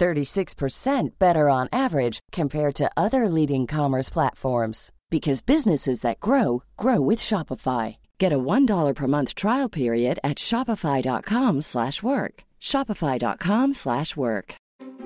[0.00, 7.00] 36% better on average compared to other leading commerce platforms because businesses that grow grow
[7.00, 7.96] with Shopify.
[8.18, 12.34] Get a $1 per month trial period at shopify.com/work.
[12.60, 14.54] shopify.com/work.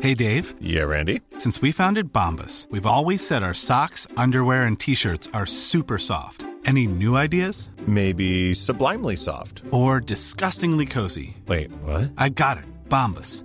[0.01, 0.55] Hey Dave.
[0.61, 1.21] Yeah, Randy.
[1.39, 6.47] Since we founded Bombus, we've always said our socks, underwear and t-shirts are super soft.
[6.67, 7.71] Any new ideas?
[7.87, 11.37] Maybe sublimely soft or disgustingly cozy.
[11.47, 12.13] Wait, what?
[12.17, 12.65] I got it.
[12.89, 13.45] Bombus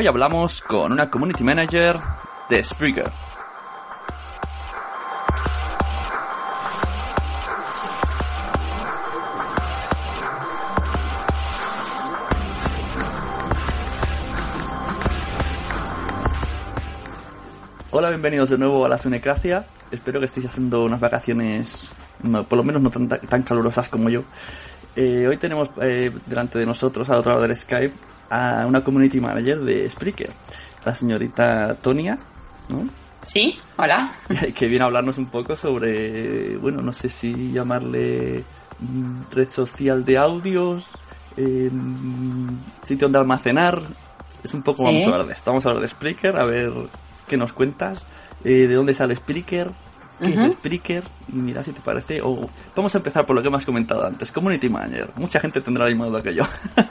[0.00, 1.98] Hoy hablamos con una community manager
[2.48, 3.10] de Spreaker.
[17.90, 19.66] Hola, bienvenidos de nuevo a la Sunecracia.
[19.90, 21.90] Espero que estéis haciendo unas vacaciones,
[22.48, 24.22] por lo menos no tan, tan calurosas como yo.
[24.94, 27.94] Eh, hoy tenemos eh, delante de nosotros, al otro lado del Skype,
[28.30, 30.30] a una community manager de Spreaker,
[30.84, 32.18] la señorita Tonia,
[32.68, 32.88] ¿no?
[33.22, 34.14] Sí, hola.
[34.54, 38.44] Que viene a hablarnos un poco sobre, bueno, no sé si llamarle
[38.78, 40.88] mm, red social de audios,
[41.36, 41.70] eh,
[42.82, 43.82] sitio donde almacenar.
[44.42, 46.72] Es un poco, vamos a hablar de esto, vamos a hablar de Spreaker, a ver
[47.26, 48.06] qué nos cuentas,
[48.44, 49.72] eh, de dónde sale Spreaker,
[50.18, 52.20] qué es Spreaker y mira si te parece.
[52.22, 55.10] O vamos a empezar por lo que has comentado antes, Community Manager.
[55.16, 56.44] Mucha gente tendrá la misma duda que yo.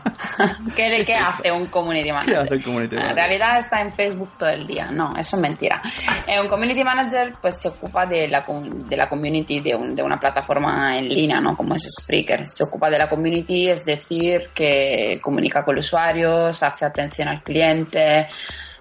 [0.76, 2.34] ¿Qué, ¿Qué, hace un Community Manager?
[2.34, 3.12] ¿Qué hace un Community Manager?
[3.12, 4.92] En realidad está en Facebook todo el día.
[4.92, 5.82] No, eso es mentira.
[6.28, 10.04] Eh, un Community Manager pues se ocupa de la, de la community de, un, de
[10.04, 11.56] una plataforma en línea, ¿no?
[11.56, 12.48] Como es Spreaker.
[12.48, 17.42] Se ocupa de la community, es decir, que comunica con los usuarios, hace atención al
[17.42, 18.28] cliente,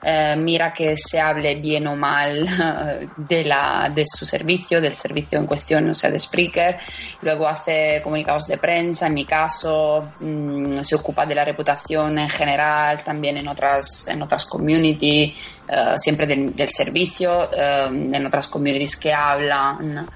[0.02, 2.46] eh, mira que se hable bien o mal
[3.16, 6.78] de, la, de su servicio, del servicio en cuestión, o sea, de Spreaker.
[7.22, 12.28] Luego hace comunicados de prensa, en mi caso, mm, se ocupa de la reputación en
[12.28, 15.34] general, también en otras, en otras community,
[15.68, 20.08] eh, siempre del, servicio, eh, en otras communities que hablan.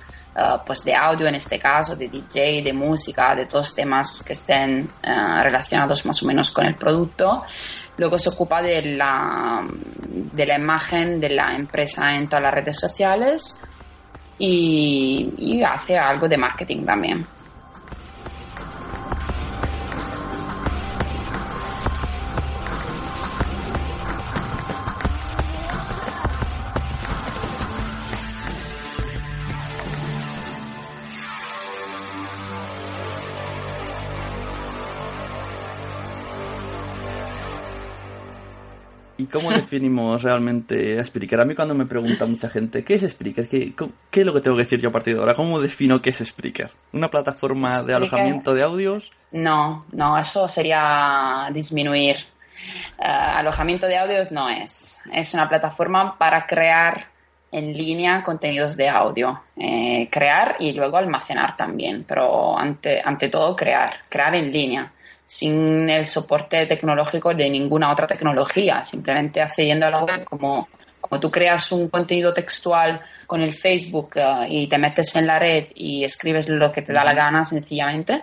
[0.64, 4.88] Pues de audio en este caso, de DJ, de música, de todos temas que estén
[5.02, 7.44] relacionados más o menos con el producto.
[7.96, 9.62] Luego se ocupa de la,
[10.32, 13.66] de la imagen de la empresa en todas las redes sociales
[14.38, 17.26] y hace algo de marketing también.
[39.30, 41.40] Cómo definimos realmente a Spreaker?
[41.40, 43.48] A mí cuando me pregunta mucha gente, ¿qué es Spreaker?
[43.48, 43.72] ¿Qué,
[44.10, 45.34] ¿Qué, es lo que tengo que decir yo a partir de ahora?
[45.34, 46.70] ¿Cómo defino qué es Spreaker?
[46.92, 49.10] ¿Una plataforma de alojamiento de audios?
[49.32, 52.16] No, no, eso sería disminuir.
[52.98, 55.00] Eh, alojamiento de audios no es.
[55.12, 57.06] Es una plataforma para crear
[57.52, 59.42] en línea contenidos de audio.
[59.56, 64.92] Eh, crear y luego almacenar también, pero ante, ante todo crear, crear en línea
[65.30, 70.66] sin el soporte tecnológico de ninguna otra tecnología, simplemente accediendo a la web como,
[71.00, 75.38] como tú creas un contenido textual con el Facebook eh, y te metes en la
[75.38, 78.22] red y escribes lo que te da la gana sencillamente,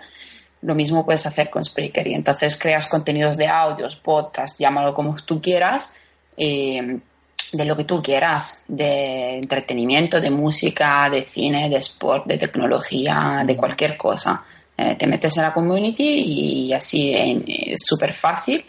[0.60, 2.06] lo mismo puedes hacer con Spreaker.
[2.08, 5.96] Y entonces creas contenidos de audios, podcast, llámalo como tú quieras,
[6.36, 13.44] de lo que tú quieras, de entretenimiento, de música, de cine, de sport, de tecnología,
[13.46, 14.44] de cualquier cosa.
[14.78, 18.64] Eh, te metes en la community y así es súper fácil,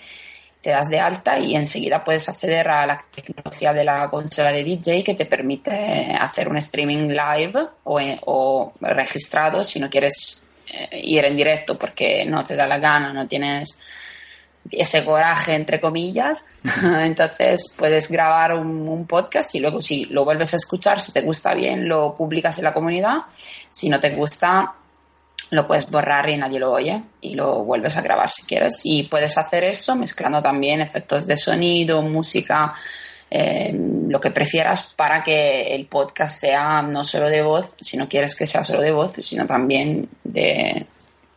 [0.60, 4.64] te das de alta y enseguida puedes acceder a la tecnología de la consola de
[4.64, 11.00] DJ que te permite hacer un streaming live o, o registrado si no quieres eh,
[11.04, 13.80] ir en directo porque no te da la gana, no tienes
[14.72, 16.60] ese coraje, entre comillas.
[16.84, 21.54] Entonces puedes grabar un, podcast y luego si lo vuelves a escuchar, si te gusta
[21.54, 23.18] bien, lo publicas en la comunidad.
[23.72, 24.74] Si no te gusta,
[25.52, 28.82] lo puedes borrar y nadie lo oye y lo vuelves a grabar si quieres.
[28.84, 32.74] Y puedes hacer eso mezclando también efectos de sonido, música,
[33.32, 38.08] eh, lo que prefieras para que el podcast sea no solo de voz, si no
[38.08, 40.86] quieres que sea solo de voz, sino también de,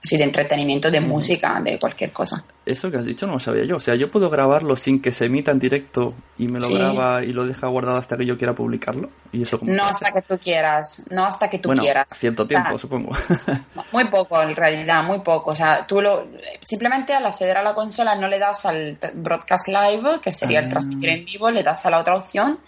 [0.03, 2.45] sí, de entretenimiento, de música, de cualquier cosa.
[2.65, 3.77] Eso que has dicho no lo sabía yo.
[3.77, 7.25] O sea, yo puedo grabarlo sin que se emita en directo y me lo graba
[7.25, 9.11] y lo deja guardado hasta que yo quiera publicarlo.
[9.33, 12.07] ¿Y eso no hasta que tú quieras, no hasta que tú bueno, quieras.
[12.11, 13.13] Cierto tiempo, supongo.
[13.93, 15.51] muy poco, en realidad, muy poco.
[15.51, 16.29] O sea, tú lo,
[16.63, 20.67] simplemente al acceder a la consola no le das al broadcast live, que sería el
[20.67, 20.71] ah.
[20.71, 22.61] transmitir en vivo, le das a la otra opción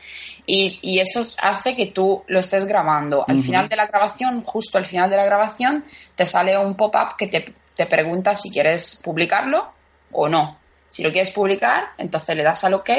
[0.47, 3.25] y, y, eso hace que tú lo estés grabando.
[3.27, 7.17] Al final de la grabación, justo al final de la grabación, te sale un pop-up
[7.17, 9.74] que te, te pregunta si quieres publicarlo
[10.15, 10.59] o no.
[10.95, 12.91] Si lo quieres publicar, entonces le das al OK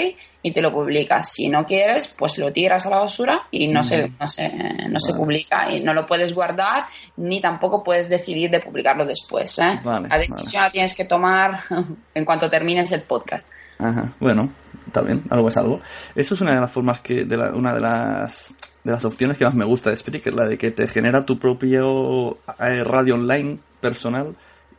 [0.41, 1.31] y te lo publicas.
[1.31, 4.49] Si no quieres, pues lo tiras a la basura y no, se, no, se,
[4.89, 6.83] no se publica y no lo puedes guardar
[7.15, 9.57] ni tampoco puedes decidir de publicarlo después.
[9.59, 9.79] ¿eh?
[9.83, 11.61] la decisión la tienes que tomar
[12.13, 13.47] en cuanto termines el podcast.
[13.79, 14.51] Ajá, bueno,
[14.85, 15.79] está bien, algo es algo.
[16.15, 18.53] Eso es una de las formas que, de una de las,
[18.83, 21.39] de las opciones que más me gusta de Spreaker, la de que te genera tu
[21.39, 24.35] propio eh, radio online personal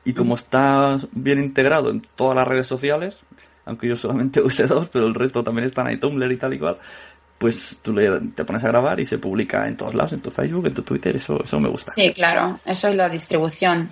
[0.06, 3.18] y como está bien integrado en todas las redes sociales,
[3.64, 6.58] aunque yo solamente use dos, pero el resto también están ahí, Tumblr y tal y
[6.58, 6.78] cual,
[7.36, 10.30] pues tú le, te pones a grabar y se publica en todos lados, en tu
[10.30, 11.92] Facebook, en tu Twitter, eso, eso me gusta.
[11.96, 13.90] Sí, claro, eso es la distribución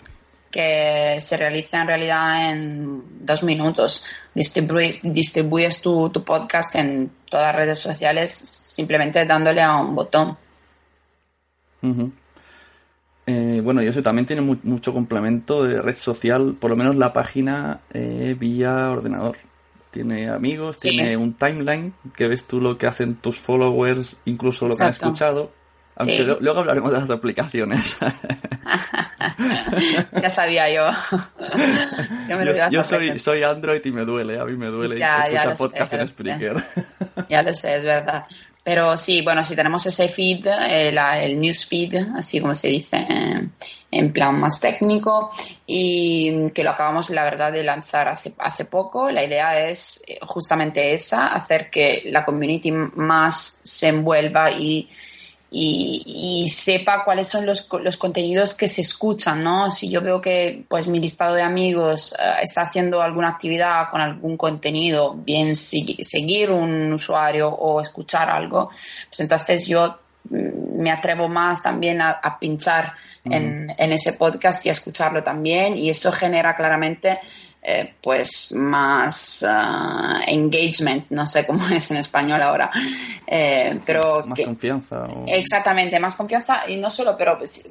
[0.52, 4.06] que se realiza en realidad en dos minutos.
[4.32, 10.38] distribuyes tu, tu, podcast en todas las redes sociales simplemente dándole a un botón.
[13.26, 17.12] Eh, bueno, y eso también tiene mucho complemento de red social, por lo menos la
[17.12, 19.36] página eh, vía ordenador.
[19.90, 24.74] Tiene amigos, tiene un timeline que ves tú lo que hacen tus followers, incluso lo
[24.74, 25.52] que han escuchado
[25.96, 27.96] aunque luego hablaremos de las aplicaciones.
[30.20, 30.86] ya sabía yo.
[32.70, 36.08] yo, soy, soy, Android y me duele, a mí me duele ya, escuchar podcast en
[36.08, 36.56] Spreaker.
[37.28, 38.24] ya lo sé, es verdad.
[38.64, 43.06] Pero sí, bueno, si tenemos ese feed, el, el news feed, así como se dice
[43.94, 45.30] en plan más técnico
[45.66, 49.10] y que lo acabamos, la verdad, de lanzar hace, hace poco.
[49.10, 54.88] La idea es eh, justamente esa, hacer que la community más se envuelva y
[55.56, 59.70] y, sepa cuáles son los, los, contenidos que se escuchan, ¿no?
[59.70, 64.00] Si yo veo que pues mi listado de amigos eh, está haciendo alguna actividad con
[64.00, 68.70] algún contenido, bien seguir un usuario o escuchar algo,
[69.08, 69.96] pues entonces yo
[70.28, 72.92] mm, me atrevo más también a, pinchar
[73.24, 77.20] en, en, ese podcast y a escucharlo también y eso genera claramente
[77.66, 82.70] eh, pues más ah, engagement, no sé cómo es en español ahora,
[83.26, 85.06] eh, pero más confianza.
[85.26, 87.62] Exactamente, más confianza y no solo, pero pues,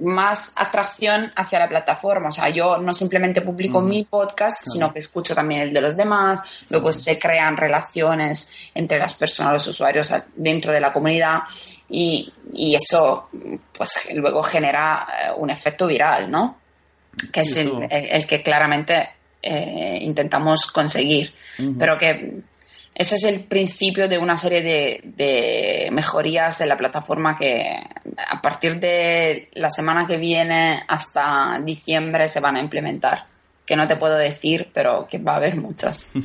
[0.00, 2.28] más atracción hacia la plataforma.
[2.28, 5.94] O sea, yo no simplemente publico mi podcast, sino que escucho también el de los
[5.94, 11.40] demás, luego se crean relaciones entre las personas, los usuarios dentro de la comunidad.
[11.90, 13.28] Y, y eso
[13.76, 16.56] pues luego genera eh, un efecto viral, ¿no?
[17.32, 19.08] que es el, que claramente
[19.42, 21.32] eh, intentamos conseguir.
[21.78, 22.42] Pero que
[22.98, 24.60] ese es el principio de una serie
[25.04, 27.78] de, mejorías de la plataforma que
[28.28, 33.26] a partir de la semana que viene hasta diciembre se van a implementar.
[33.64, 36.10] Que no te puedo decir, pero que va a haber muchas.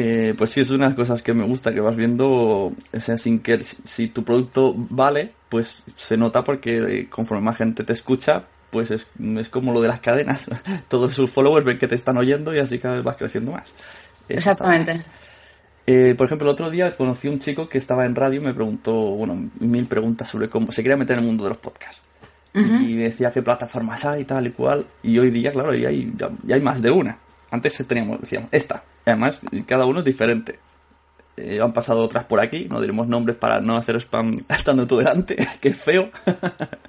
[0.00, 3.00] Eh, pues sí, es una de las cosas que me gusta, que vas viendo, o
[3.00, 7.94] sea, sin que si tu producto vale, pues se nota porque conforme más gente te
[7.94, 10.48] escucha, pues es, es, como lo de las cadenas.
[10.88, 13.74] Todos sus followers ven que te están oyendo y así cada vez vas creciendo más.
[14.28, 15.02] Exactamente.
[15.86, 18.44] Eh, por ejemplo, el otro día conocí a un chico que estaba en radio y
[18.44, 21.58] me preguntó, bueno, mil preguntas sobre cómo se quería meter en el mundo de los
[21.58, 22.02] podcasts.
[22.54, 24.84] Y decía qué plataformas hay y tal y cual.
[25.02, 27.16] Y hoy día, claro, ya hay, ya, hay más de una.
[27.52, 28.82] Antes teníamos, decíamos, esta.
[29.06, 30.58] Además, cada uno es diferente.
[31.40, 34.96] Eh, han pasado otras por aquí, no diremos nombres para no hacer spam estando tú
[34.98, 36.10] delante, que es feo.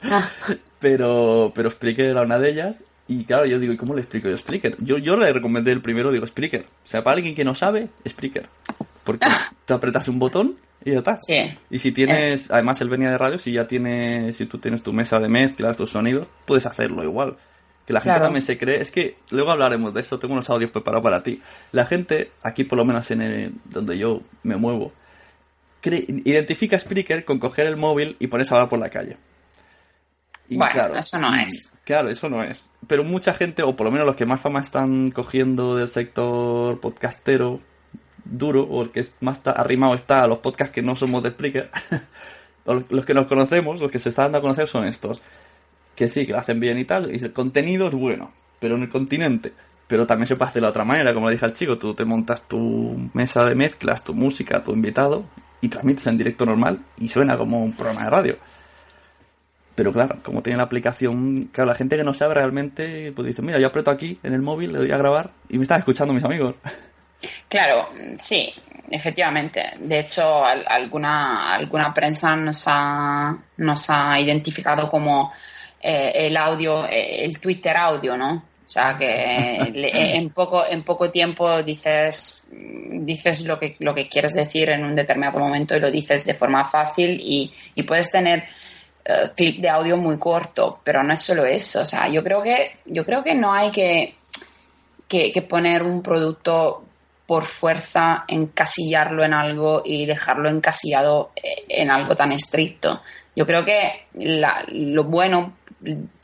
[0.04, 0.28] Ah.
[0.80, 2.84] pero, pero Spreaker era una de ellas.
[3.08, 4.76] Y claro, yo digo, ¿y cómo le explico yo Spreaker?
[4.80, 6.62] Yo, yo le recomendé el primero, digo Spreaker.
[6.62, 8.50] O sea, para alguien que no sabe, Spreaker.
[9.04, 9.28] Porque
[9.66, 11.18] te apretas un botón y ya está.
[11.18, 11.36] Sí.
[11.72, 14.94] Y si tienes, además él venía de radio, si ya tienes, si tú tienes tu
[14.94, 17.38] mesa de mezclas, tus sonidos, puedes hacerlo igual.
[17.90, 18.26] Que la gente Claro.
[18.26, 21.42] también se cree, es que luego hablaremos de eso, tengo unos audios preparados para ti.
[21.72, 24.92] La gente, aquí por lo menos en el- donde yo me muevo,
[25.82, 29.18] cree- identifica a Spreaker con coger el móvil y ponerse a hablar por la calle.
[30.50, 31.76] Y Bueno, eso no es.
[31.84, 32.70] Claro, eso no es.
[32.88, 36.80] Pero mucha gente, o por lo menos los que más fama están cogiendo del sector
[36.80, 37.58] podcastero
[38.24, 41.72] duro, o el que más arrimado está a los podcasts que no somos de Spreaker,
[42.90, 45.24] los que nos conocemos, los que se están dando a conocer son estos.
[46.00, 48.84] Que sí, que lo hacen bien y tal, y el contenido es bueno, pero en
[48.84, 49.52] el continente.
[49.86, 51.94] Pero también se puede hacer de la otra manera, como le dije al chico, tú
[51.94, 55.26] te montas tu mesa de mezclas, tu música, tu invitado,
[55.60, 58.38] y transmites en directo normal, y suena como un programa de radio.
[59.76, 63.42] Pero claro, como tiene la aplicación, claro, la gente que no sabe realmente, pues dice,
[63.42, 66.14] mira, yo aprieto aquí en el móvil, le doy a grabar y me están escuchando
[66.14, 66.56] mis amigos.
[67.50, 68.50] Claro, sí,
[68.90, 69.62] efectivamente.
[69.80, 75.34] De hecho, al- alguna, alguna prensa nos ha, nos ha identificado como
[75.82, 78.34] eh, el audio, eh, el Twitter audio, ¿no?
[78.66, 84.08] O sea que le- en poco, en poco tiempo dices, dices lo que, lo que
[84.08, 88.12] quieres decir en un determinado momento y lo dices de forma fácil y, y puedes
[88.12, 88.44] tener
[89.06, 91.82] eh, clip de audio muy corto, pero no es solo eso.
[91.82, 94.14] O sea, yo creo que, yo creo que no hay que,
[95.08, 96.86] que, que poner un producto
[97.26, 103.02] por fuerza, encasillarlo en algo y dejarlo encasillado eh, en algo tan estricto.
[103.36, 105.54] Yo creo que la- lo bueno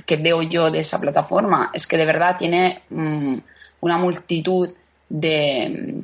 [0.06, 3.38] que veo yo de esa plataforma es que de verdad tiene mm,
[3.82, 4.70] una multitud
[5.10, 6.02] de,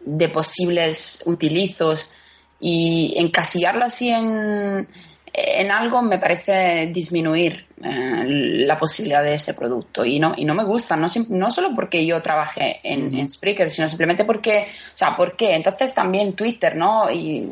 [0.00, 2.14] de posibles utilizos
[2.60, 4.88] y encasillarlo así en,
[5.32, 8.24] en algo me parece disminuir eh,
[8.66, 12.04] la posibilidad de ese producto y no, y no me gusta, no, no solo porque
[12.04, 15.54] yo trabajé en, en Spreaker, sino simplemente porque, o sea, ¿por qué?
[15.54, 17.10] Entonces también Twitter, ¿no?
[17.10, 17.48] Y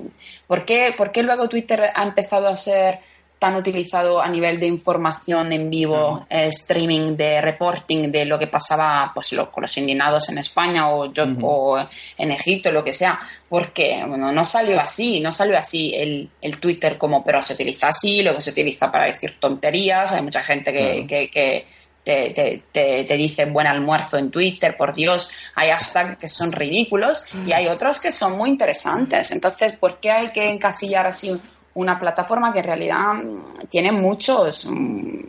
[0.46, 2.98] ¿por qué, por qué luego Twitter ha empezado a ser
[3.38, 8.46] tan utilizado a nivel de información en vivo, eh, streaming, de reporting de lo que
[8.46, 11.78] pasaba pues, lo- con los indignados en España o, yo, o
[12.16, 16.58] en Egipto, lo que sea, porque bueno, no salió así, no salió así el, el
[16.58, 20.72] Twitter como, pero se utiliza así, luego se utiliza para decir tonterías, hay mucha gente
[20.72, 21.66] que, que, que
[22.02, 26.52] te, te, te, te dice buen almuerzo en Twitter, por Dios, hay hashtags que son
[26.52, 29.30] ridículos y hay otros que son muy interesantes.
[29.32, 31.32] Entonces, ¿por qué hay que encasillar así
[31.76, 35.20] una plataforma que en realidad mm, tiene muchos, mm,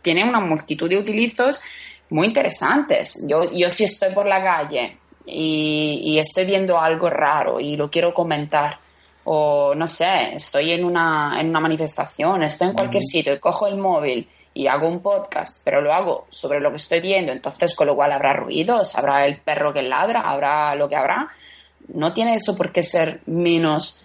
[0.00, 1.60] tiene una multitud de utilizos
[2.10, 3.24] muy interesantes?
[3.26, 7.90] Yo, yo si estoy por la calle y, y estoy viendo algo raro y lo
[7.90, 8.78] quiero comentar,
[9.24, 13.66] o no sé, estoy en una, en una manifestación, estoy en cualquier sitio y cojo
[13.66, 17.74] el móvil y hago un podcast, pero lo hago sobre lo que estoy viendo, entonces
[17.74, 21.28] con lo cual habrá ruidos, habrá el perro que ladra, habrá lo que habrá.
[21.88, 24.03] No tiene eso por qué ser menos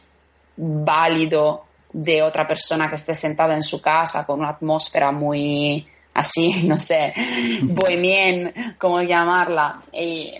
[0.61, 6.63] válido de otra persona que esté sentada en su casa con una atmósfera muy así,
[6.67, 7.13] no sé,
[7.61, 10.33] bohemien, como llamarla, y,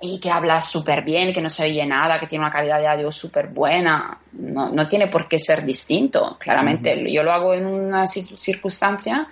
[0.00, 2.88] y que habla súper bien, que no se oye nada, que tiene una calidad de
[2.88, 4.18] audio súper buena.
[4.32, 7.10] No, no tiene por qué ser distinto, claramente.
[7.12, 9.26] Yo lo hago en una ci- circunstancia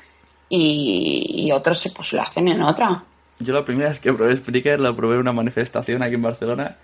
[0.49, 3.03] y, y otros pues lo hacen en otra.
[3.39, 6.77] Yo la primera vez que probé Spreaker la probé en una manifestación aquí en Barcelona.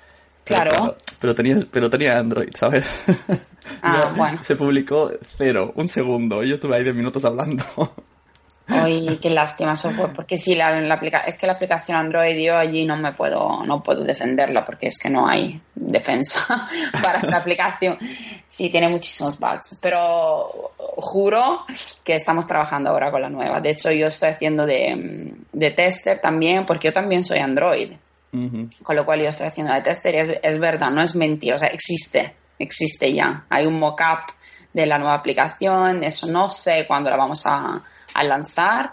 [0.45, 0.71] Claro.
[0.71, 3.05] Pero, pero tenía, pero tenía Android, ¿sabes?
[3.81, 4.43] Ah, bueno.
[4.43, 6.43] Se publicó cero, un segundo.
[6.43, 7.65] Yo estuve ahí 10 minutos hablando.
[8.67, 12.37] Ay, qué lástima eso fue, porque sí, la, la aplica- es que la aplicación Android
[12.45, 16.69] yo allí no me puedo, no puedo defenderla porque es que no hay defensa
[17.03, 17.99] para esa aplicación.
[18.47, 21.65] Sí, tiene muchísimos bugs, pero juro
[22.05, 23.61] que estamos trabajando ahora con la nueva.
[23.61, 27.93] De hecho, yo estoy haciendo de, de tester también, porque yo también soy Android.
[28.33, 28.69] Ujú.
[28.83, 31.57] Con lo cual yo estoy haciendo de tester y es, es verdad, no es mentira,
[31.57, 33.45] o sea, existe, existe ya.
[33.51, 34.33] Hay un mock-up
[34.73, 37.83] de la nueva aplicación, eso no sé cuándo la vamos a,
[38.15, 38.93] a lanzar.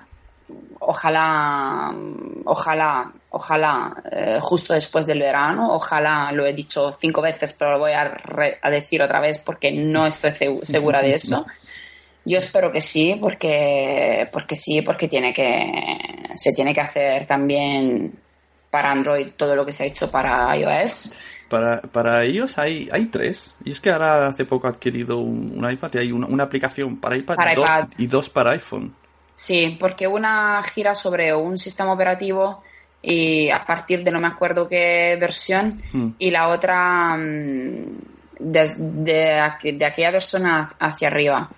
[0.80, 1.94] Ojalá,
[2.46, 7.80] ojalá, ojalá, eh, justo después del verano, ojalá, lo he dicho cinco veces, pero lo
[7.80, 8.12] voy a,
[8.62, 11.46] a decir otra vez porque no estoy segu- segura de eso.
[12.26, 16.00] Yo espero que sí, porque, porque sí, porque tiene que,
[16.36, 18.14] se tiene que hacer también
[18.70, 21.14] para Android todo lo que se ha hecho para iOS.
[21.50, 23.56] Para, para ellos hay, hay tres.
[23.66, 26.44] Y es que ahora hace poco he adquirido un, un iPad y hay una, una
[26.44, 27.88] aplicación para iPad, Para dos- iPad.
[27.98, 28.94] y dos para iPhone.
[29.34, 32.62] Sí, porque una gira sobre un sistema operativo
[33.02, 36.10] y a partir de no me acuerdo qué versión Hmm.
[36.20, 37.98] y la otra mm,
[38.40, 41.50] de, de aqu- de aquella versión ha- hacia arriba.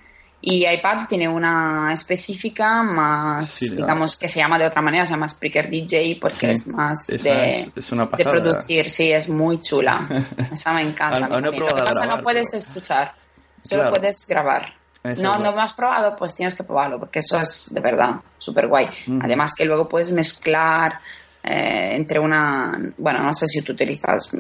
[0.43, 5.12] Y iPad tiene una específica más, Sí, digamos, que se llama de otra manera, se
[5.13, 8.31] llama Spreaker DJ porque Sí, es más de, es- es una de pasada.
[8.31, 8.89] producir.
[8.89, 10.07] Sí, es muy chula.
[10.51, 11.19] Esa me encanta.
[11.19, 13.13] No pasa grabar, no puedes pero- escuchar,
[13.62, 13.95] solo Claro.
[13.95, 14.74] puedes grabar.
[15.03, 18.15] Eso no, no lo has probado, pues tienes que probarlo, porque eso es de verdad
[18.38, 18.88] súper guay.
[19.21, 21.00] Además que luego puedes mezclar
[21.43, 24.31] eh, entre una, bueno, no sé si tú utilizas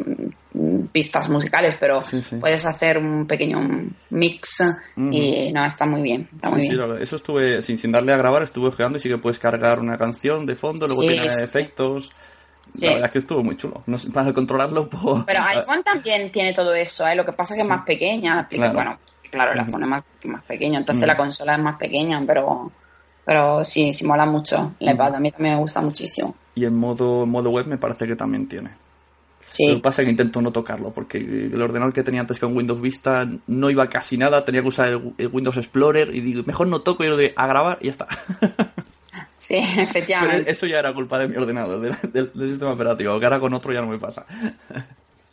[0.53, 2.35] mm, pistas musicales, pero Sí, sí.
[2.37, 3.59] puedes hacer un pequeño
[4.11, 4.63] mix
[4.97, 6.97] y no, está muy bien, está muy Sí, bien.
[7.01, 9.97] eso estuve, sin, sin darle a grabar, estuve ojeando y sí que puedes cargar una
[9.97, 12.11] canción de fondo, luego tiene efectos.
[12.73, 12.85] Sí.
[12.85, 13.83] La verdad es que estuvo muy chulo.
[13.87, 15.23] No sé, para controlarlo un poco.
[15.25, 17.15] Pero iPhone también tiene todo eso, ¿eh?
[17.15, 18.35] lo que pasa es que es más pequeña.
[18.35, 18.73] la aplica- Claro.
[18.75, 22.71] Bueno, claro, el iPhone es más, más pequeño, entonces la consola es más pequeña, pero,
[23.31, 24.73] pero sí, sí mola mucho.
[24.77, 26.35] El iPad a mí también me gusta muchísimo.
[26.53, 28.71] Y en modo, modo web me parece que también tiene.
[28.71, 28.75] Lo
[29.47, 32.55] Sí, que pasa es que intento no tocarlo, porque el ordenador que tenía antes con
[32.57, 36.43] Windows Vista no iba casi nada, tenía que usar el, el Windows Explorer y digo,
[36.45, 38.07] mejor no toco y lo de a grabar y ya está.
[39.37, 40.51] sí, Pero efectivamente.
[40.51, 43.53] eso ya era culpa de mi ordenador, del, del- del sistema operativo, que ahora con
[43.53, 44.25] otro ya no me pasa.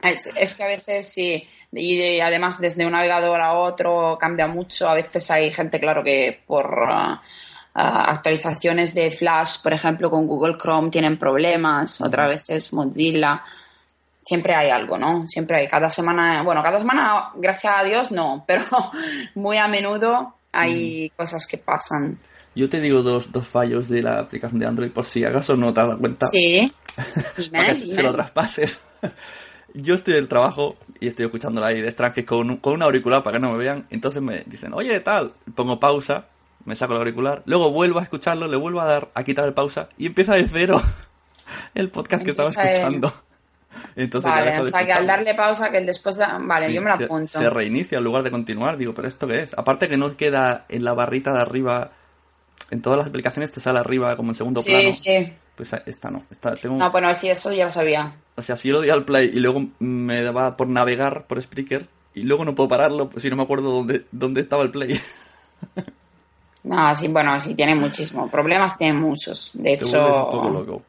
[0.01, 4.47] Es, es que a veces sí, y de- además desde un navegador a otro cambia
[4.47, 4.89] mucho.
[4.89, 6.89] A veces hay gente, claro, que por
[7.81, 13.43] actualizaciones de Flash, por ejemplo, con Google Chrome tienen problemas, otras veces Mozilla.
[14.23, 15.27] Siempre hay algo, ¿no?
[15.27, 15.69] Siempre hay.
[15.69, 18.65] Cada semana, bueno, cada semana, gracias a Dios, no, pero
[19.35, 22.19] muy a menudo hay cosas que pasan.
[22.55, 25.73] Yo te digo dos, dos fallos de la aplicación de Android por si acaso no
[25.73, 26.27] te has dado cuenta.
[26.27, 26.73] Sí.
[27.37, 27.95] Dime, dime.
[27.95, 28.81] se lo traspases.
[29.75, 32.83] Yo estoy en el trabajo y estoy escuchándola ahí de extranjero con, un- con un
[32.83, 33.87] auricular para que no me vean.
[33.91, 35.33] Entonces me dicen, oye, tal.
[35.55, 36.27] Pongo pausa,
[36.69, 39.55] me saco el auricular, luego vuelvo a escucharlo, le vuelvo a dar a quitar el
[39.55, 40.81] pausa y empieza de cero
[41.75, 43.13] el podcast que estaba Empieza escuchando.
[43.97, 46.27] Entonces Vale, o sea que al darle pausa, que el después de...
[46.41, 47.27] Vale, Sí, yo me lo apunto.
[47.27, 48.77] Se, reinicia en lugar de continuar.
[48.77, 49.55] Digo, ¿pero esto qué es?
[49.57, 51.93] Aparte que no queda en la barrita de arriba.
[52.71, 54.93] En todas las aplicaciones te sale arriba como en segundo Sí, plano.
[54.93, 55.33] sí.
[55.55, 56.25] Pues esta no.
[56.31, 58.15] Esta, tengo, No, bueno, sí, eso ya lo sabía.
[58.37, 61.41] O sea, si yo lo di al play y luego me daba por navegar por
[61.41, 64.71] Spreaker y luego no puedo pararlo pues si no me acuerdo dónde, dónde estaba el
[64.71, 65.01] play.
[66.65, 69.51] No, sí, bueno, sí, tiene muchísimos problemas, tiene muchos.
[69.55, 70.83] De hecho, loco.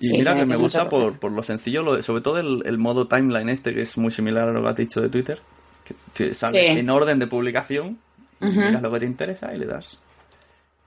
[0.00, 2.62] Y Sí, mira que me gusta por, por lo sencillo, lo de- sobre todo el,
[2.66, 5.40] el modo timeline este, que es muy similar a lo que has dicho de Twitter,
[5.84, 6.66] que, que sale Sí.
[6.78, 7.98] en orden de publicación,
[8.40, 8.52] Ujú.
[8.52, 9.98] miras lo que te interesa y le das.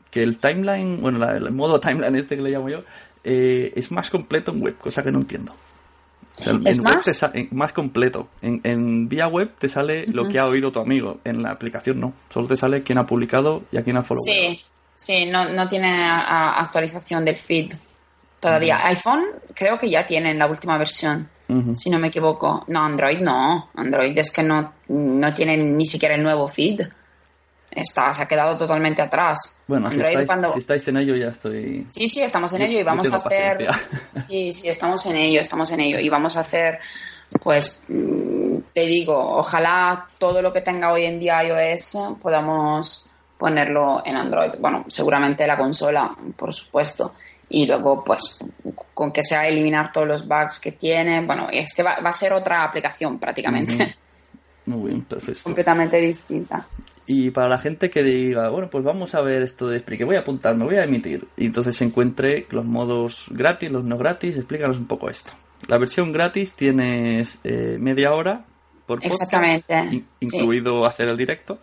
[0.09, 2.83] Que el timeline, bueno, la- el modo timeline este que le llamo yo,
[3.25, 5.53] eh, es más completo en web, cosa que no entiendo.
[6.37, 7.05] O sea, ¿Es en web más?
[7.05, 8.27] te sa- en- más completo.
[8.41, 11.19] En, en vía web te sale lo que ha oído tu amigo.
[11.23, 12.13] En la aplicación no.
[12.29, 14.23] Solo te sale quién ha publicado y a quién ha followed.
[14.25, 14.61] sí,
[14.95, 17.73] sí, no, no tiene a- actualización del feed
[18.39, 18.85] todavía.
[18.87, 21.27] iPhone creo que ya tiene en la última versión,
[21.75, 22.63] si no me equivoco.
[22.69, 23.69] No, Android no.
[23.75, 26.81] Android es que no, no tiene ni siquiera el nuevo feed.
[27.71, 29.61] Está, se ha quedado totalmente atrás.
[29.65, 31.87] Bueno, si Android estáis, cuando- si estáis en ello ya estoy...
[31.89, 33.57] Sí, sí, estamos en Yo- ello y vamos a hacer.
[33.65, 34.01] paciencia.
[34.29, 36.79] Sí, sí, estamos en ello, estamos en ello y vamos a hacer,
[37.41, 43.07] pues, mm, te digo, ojalá todo lo que tenga hoy en día iOS podamos
[43.37, 44.51] ponerlo en Android.
[44.59, 47.13] Bueno, seguramente la consola, por supuesto.
[47.49, 48.37] Y luego, pues,
[48.93, 51.25] con que sea eliminar todos los bugs que tiene.
[51.25, 53.95] Bueno, es que va, va a ser otra aplicación prácticamente.
[54.65, 55.41] Muy bien, perfecto.
[55.45, 56.65] completamente distinta.
[57.13, 60.15] Y para la gente que diga, bueno, pues vamos a ver esto de Spreaker, voy
[60.15, 61.27] a apuntar, me voy a emitir.
[61.35, 65.33] Y entonces se encuentre los modos gratis, los no gratis, explícanos un poco esto.
[65.67, 68.45] La versión gratis tienes eh, media hora
[68.85, 70.05] por podcast, Exactamente, in- sí.
[70.21, 71.59] incluido hacer el directo.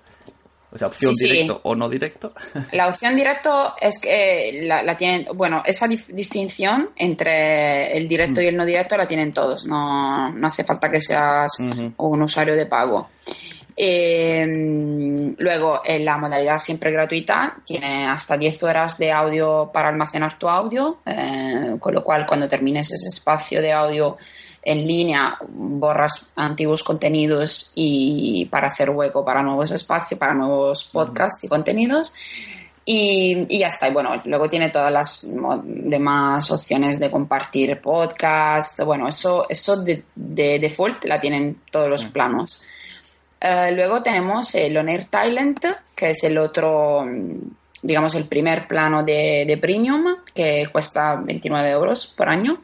[0.71, 1.31] O sea, opción Sí, sí.
[1.33, 2.35] directo o no directo.
[2.73, 8.49] La opción directo es que la, la tienen, bueno, esa distinción entre el directo y
[8.49, 11.51] el no directo la tienen todos, no, no hace falta que seas
[11.97, 13.09] un usuario de pago.
[13.81, 14.45] Eh,
[15.39, 20.49] luego, en la modalidad siempre gratuita, tiene hasta 10 horas de audio para almacenar tu
[20.49, 24.17] audio, eh, con lo cual cuando termines ese espacio de audio
[24.65, 31.45] en línea, borras antiguos contenidos y para hacer hueco para nuevos espacios, para nuevos podcasts
[31.45, 32.13] y contenidos.
[32.85, 33.89] Y, y ya está.
[33.89, 35.25] Y bueno, luego tiene todas las
[35.65, 38.81] demás opciones de compartir podcast.
[38.81, 42.65] Bueno, eso, eso de, de default la tienen todos los planos.
[43.41, 47.51] Eh, luego tenemos el On Air Talent, que es el otro, mm,
[47.83, 52.61] digamos, el primer plano de, de premium, que cuesta 29 euros por año.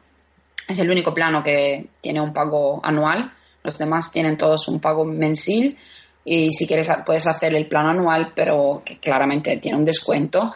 [0.68, 3.32] Es el único plano que tiene un pago anual.
[3.62, 5.76] Los demás tienen todos un pago mensil.
[6.24, 10.54] Y si quieres, puedes hacer el plano anual, pero que claramente tiene un descuento.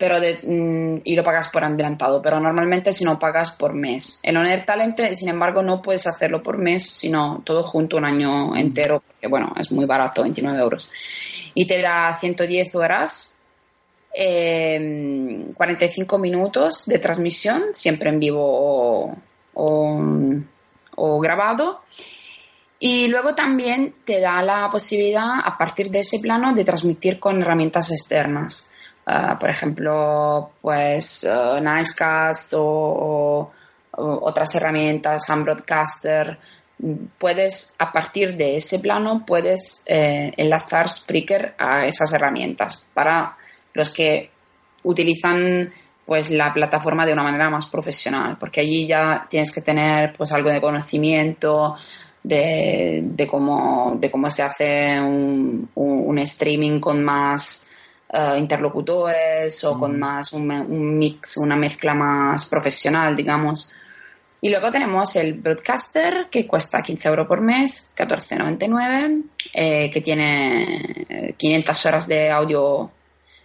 [0.00, 4.20] Pero mm, y lo pagas por adelantado, pero normalmente si no pagas por mes.
[4.22, 8.56] En Honor Talent, sin embargo, no puedes hacerlo por mes, sino todo junto un año
[8.56, 10.90] entero, porque bueno, es muy barato, 29 euros.
[11.52, 13.36] Y te da 110 horas,
[14.10, 19.14] 45 em, minutos de transmisión, siempre en vivo
[19.52, 21.82] o grabado.
[22.78, 27.42] Y luego también te da la posibilidad, a partir de ese plano, de transmitir con
[27.42, 28.70] herramientas externas.
[29.12, 33.50] Ah, por ejemplo, pues uh, Nicecast o,
[33.92, 36.38] otras herramientas, Sam Broadcaster.
[37.18, 43.36] Puedes, a partir de ese plano, puedes eh, enlazar Spreaker a esas herramientas para
[43.74, 44.30] los que
[44.84, 45.72] utilizan
[46.06, 50.30] pues la plataforma de una manera más profesional, porque allí ya tienes que tener pues
[50.30, 51.74] algo de conocimiento
[52.22, 57.69] de cómo, de cómo se hace un streaming con más
[58.12, 63.72] eh, interlocutores o con más un, mix, una mezcla más profesional, digamos.
[64.40, 71.34] Y luego tenemos el Broadcaster, que cuesta 15 euros por mes, 14,99, eh, que tiene
[71.36, 72.90] 500 horas de audio,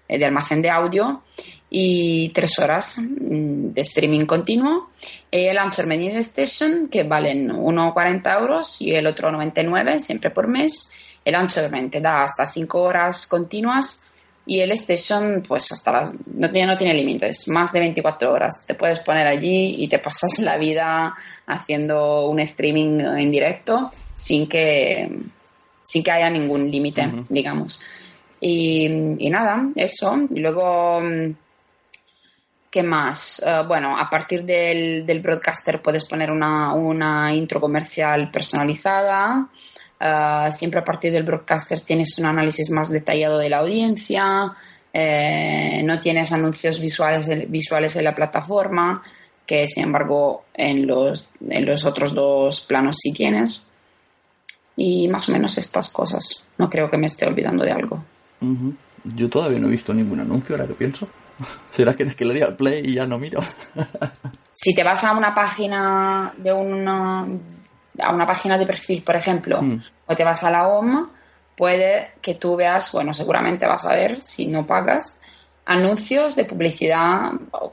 [0.08, 1.22] eh, de almacén de audio
[1.70, 4.90] y 3 horas mm, de streaming continuo.
[5.30, 10.48] Y el Launcher Media Station, que valen 1,40 euros y el otro 99, siempre por
[10.48, 10.92] mes.
[11.24, 14.10] El Launcher te da hasta 5 horas continuas
[14.46, 16.12] y el Station, pues hasta las.
[16.28, 18.64] No, no tiene límites, más de 24 horas.
[18.66, 21.14] Te puedes poner allí y te pasas la vida
[21.48, 25.10] haciendo un streaming en directo sin que,
[25.82, 27.82] sin que haya ningún límite, digamos.
[28.40, 28.88] Y,
[29.30, 30.16] nada, eso.
[30.30, 31.02] Y luego.
[32.70, 33.42] ¿Qué más?
[33.46, 39.48] Eh, bueno, a partir del, del broadcaster puedes poner una, una intro comercial personalizada.
[40.00, 44.54] Ah, siempre a partir del broadcaster tienes un análisis más detallado de la audiencia,
[44.92, 49.02] eh, no tienes anuncios visuales, visuales en la plataforma,
[49.46, 53.74] que sin embargo en los, en los otros dos planos sí tienes.
[54.78, 56.44] Y más o menos estas cosas.
[56.58, 58.04] No creo que me esté olvidando de algo.
[59.04, 61.08] Yo todavía no he visto ningún anuncio, ahora que pienso.
[61.70, 63.40] ¿Será que es que le di al play y ya no miro?
[64.54, 67.28] si te vas a una página de una,
[68.00, 69.82] a una página de perfil, por ejemplo, hmm.
[70.08, 71.06] o te vas a la home,
[71.56, 75.20] puede que tú veas, bueno, seguramente vas a ver, si no pagas,
[75.66, 77.32] anuncios de publicidad,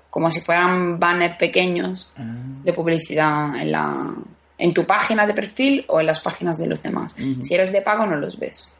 [0.08, 2.22] como si fueran banners pequeños ah.
[2.64, 4.14] de publicidad en, la,
[4.58, 7.14] en tu página de perfil o en las páginas de los demás.
[7.42, 8.76] Si eres de pago, no los ves.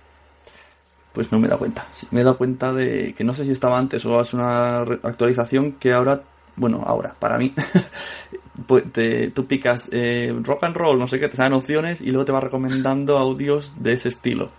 [1.13, 1.85] Pues no me he dado cuenta.
[2.11, 5.73] Me he dado cuenta de que no sé si estaba antes o es una actualización
[5.73, 6.23] que ahora
[6.57, 7.55] bueno, ahora, para mí,
[8.67, 8.85] pues
[9.35, 12.33] tú picas eh, rock and roll, no sé qué, te salen opciones y luego te
[12.33, 14.51] va recomendando audios de ese estilo.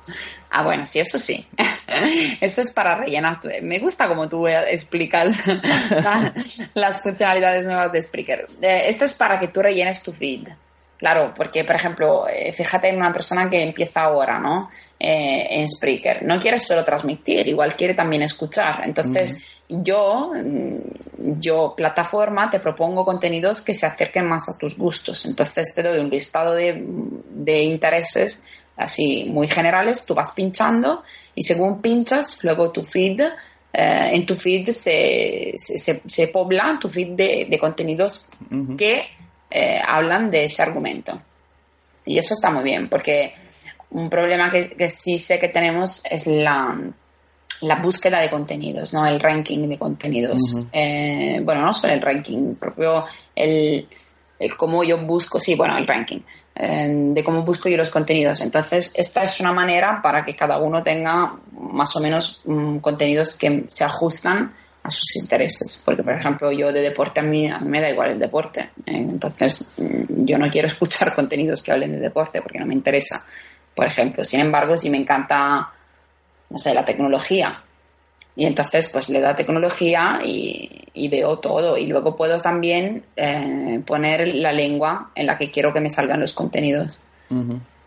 [0.50, 1.46] Ah, bueno, sí, eso sí.
[2.42, 3.40] Esto es para rellenar.
[3.62, 5.44] Me gusta como tú explicas
[6.74, 8.48] las funcionalidades nuevas de Spreaker.
[8.62, 10.48] Eh, esto es para que tú rellenes tu feed.
[11.04, 14.70] Claro, porque, por ejemplo, eh, fíjate en una persona que empieza ahora, ¿no?
[14.98, 16.24] Eh, en Spreaker.
[16.24, 18.86] No quiere solo transmitir, igual quiere también escuchar.
[18.86, 25.26] Entonces, yo, mm, yo, plataforma, te propongo contenidos que se acerquen más a tus gustos.
[25.26, 28.46] Entonces, te doy un listado de, intereses
[28.78, 31.04] así muy generales, tú vas pinchando
[31.36, 33.20] y según pinchas, luego tu feed
[33.74, 38.30] eh, en tu feed se, se, se, pobla tu feed de, contenidos
[38.78, 39.04] que
[39.56, 41.22] eh, hablan de ese argumento.
[42.06, 43.34] Y eso está muy bien, porque
[43.92, 46.76] un problema que, sí sé que tenemos es la,
[47.62, 49.06] la, búsqueda de contenidos, ¿no?
[49.06, 50.42] El ranking de contenidos.
[50.72, 53.88] Eh, bueno, no solo el ranking, propio el,
[54.39, 56.22] el, cómo yo busco, sí, bueno, el ranking,
[56.56, 58.42] eh, de cómo busco yo los contenidos.
[58.42, 63.38] Entonces, esta es una manera para que cada uno tenga más o menos mm, contenidos
[63.38, 64.52] que se ajustan
[64.84, 65.82] a sus intereses.
[65.84, 68.62] Porque, por ejemplo, yo de deporte a mí, me da igual el deporte.
[68.86, 68.98] ¿eh?
[68.98, 73.26] Entonces, mm, yo no quiero escuchar contenidos que hablen de deporte porque no me interesa,
[73.74, 74.24] por ejemplo.
[74.24, 75.72] Sin embargo, si me encanta,
[76.50, 77.62] no sé, la tecnología.
[78.36, 81.78] Y entonces, pues le da tecnología y, veo todo.
[81.78, 86.19] Y luego puedo también eh, poner la lengua en la que quiero que me salgan
[86.19, 87.02] los contenidos.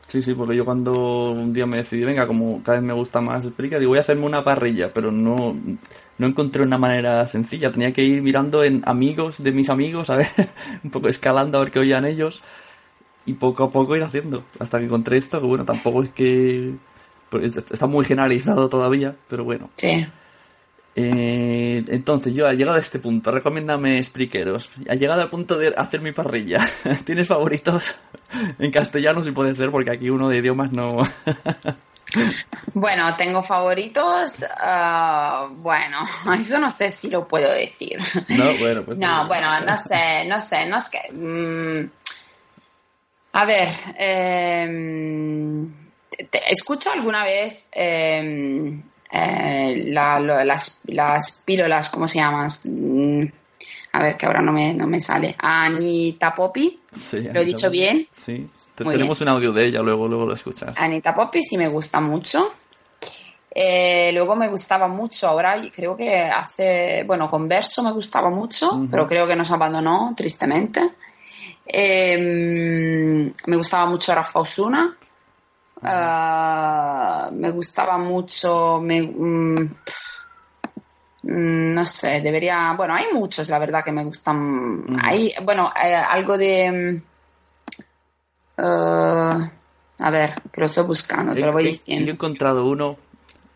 [0.06, 3.20] Sí, sí, porque yo cuando un día me decidí, venga, como cada vez me gusta
[3.20, 5.56] más explica, digo, voy a hacerme una parrilla, pero no,
[6.18, 7.72] no encontré una manera sencilla.
[7.72, 10.28] Tenía que ir mirando en amigos de mis amigos, a ver,
[10.84, 12.42] un poco escalando a ver qué oían ellos
[13.26, 14.44] y poco a poco ir haciendo.
[14.58, 16.74] Hasta que encontré esto, que bueno, tampoco es que
[17.28, 19.70] pues, está muy generalizado todavía, pero bueno.
[19.74, 20.06] Sí.
[20.98, 24.70] Eh, entonces, yo al llegado a este punto, recomiéndame expliqueros.
[24.88, 26.66] Ha llegado al punto de hacer mi parrilla.
[27.04, 27.96] ¿Tienes favoritos?
[28.58, 31.02] en castellano si puede ser, porque aquí uno de idiomas no.
[32.74, 34.44] Bueno, tengo favoritos.
[34.58, 35.98] ah, bueno,
[36.38, 37.98] eso no sé si lo puedo decir.
[38.28, 38.98] No, bueno, pues.
[38.98, 41.12] No, bueno, no sé, no sé, no es que.
[41.12, 41.90] mm,
[43.32, 43.68] a ver,
[46.10, 52.48] te- te- escucho alguna vez em, eh, la- las, las pílulas, ¿cómo se llaman?
[53.96, 55.34] A ver, que ahora no me, no me sale.
[55.38, 56.80] Anita Poppy.
[56.92, 58.06] Sí, ¿Lo he dicho bien?
[58.12, 58.46] Sí.
[58.84, 60.76] Muy tenemos un audio de ella, luego, luego lo escuchas.
[60.76, 62.52] Anita Poppy sí me gusta mucho.
[63.50, 69.06] Eh, luego me gustaba mucho, ahora creo que hace, bueno, Converso me gustaba mucho, pero
[69.06, 70.90] creo que nos abandonó tristemente.
[71.64, 74.94] Eh, me gustaba mucho Rafa Osuna.
[75.80, 79.74] Ah, me gustaba mucho, me, mm,
[81.28, 84.84] no sé, debería, bueno, hay muchos, la verdad, que me gustan.
[85.02, 87.02] Hay, bueno, eh, algo de...
[87.78, 87.82] mm,
[88.58, 89.50] eh,
[89.98, 92.10] a ver, que lo estoy buscando, te lo voy diciendo.
[92.10, 92.96] he encontrado uno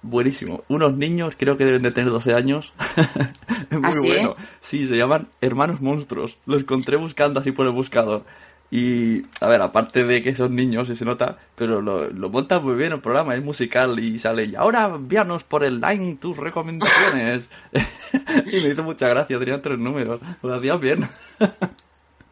[0.02, 0.64] buenísimo.
[0.68, 2.72] Unos niños, creo que deben de tener 12 años.
[3.70, 4.08] es muy ¿Ah, sí?
[4.08, 4.36] bueno.
[4.60, 6.38] Sí, se llaman Hermanos Monstruos.
[6.46, 8.24] Lo encontré buscando así por el buscador.
[8.72, 12.30] Y, a ver, aparte de que son niños, y se nota, pero lo, lo
[12.60, 14.44] muy bien el programa, es musical y sale.
[14.44, 17.50] Y ahora envíanos por el line tus recomendaciones.
[18.52, 20.20] y me hizo mucha gracia, tenían tres números.
[20.42, 21.06] Lo hacías bien.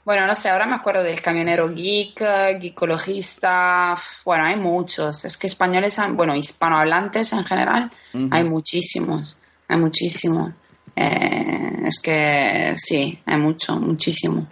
[0.05, 2.18] Bueno, no sé, ahora me acuerdo del camionero geek,
[2.62, 5.27] geekologista, bueno, hay muchos.
[5.27, 7.90] Es que españoles, han- bueno, hispanohablantes en general,
[8.31, 10.53] hay muchísimos, hay muchísimos.
[10.96, 14.46] Eh, es que sí, hay mucho, muchísimo.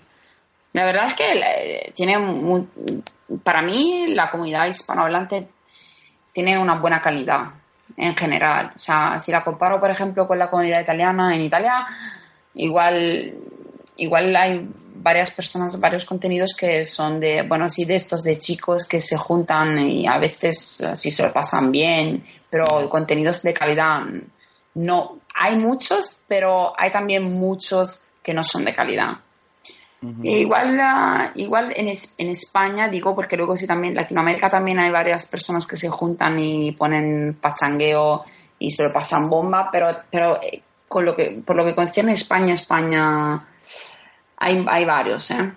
[0.76, 2.18] La verdad es que eh, tiene,
[3.42, 5.48] para mí, la comunidad hispanohablante
[6.34, 7.44] tiene una buena calidad
[7.96, 8.72] en general.
[8.76, 11.86] O sea, si la comparo, por ejemplo, con la comunidad italiana, en Italia,
[12.52, 13.34] igual,
[13.96, 18.84] igual hay varias personas, varios contenidos que son de, bueno, sí, de estos de chicos
[18.84, 24.02] que se juntan y a veces sí se lo pasan bien, pero contenidos de calidad
[24.74, 25.20] no.
[25.34, 29.20] Hay muchos, pero hay también muchos que no son de calidad.
[30.22, 30.80] E Igual,
[31.34, 35.66] igual en, es- en España, digo, porque luego sí también, Latinoamérica también hay varias personas
[35.66, 38.24] que se juntan y ponen pachangueo
[38.58, 42.12] y se lo pasan bomba, pero, pero eh, con lo que, por lo que concierne
[42.12, 43.44] España, España,
[44.38, 45.52] hay, hay varios, ¿eh?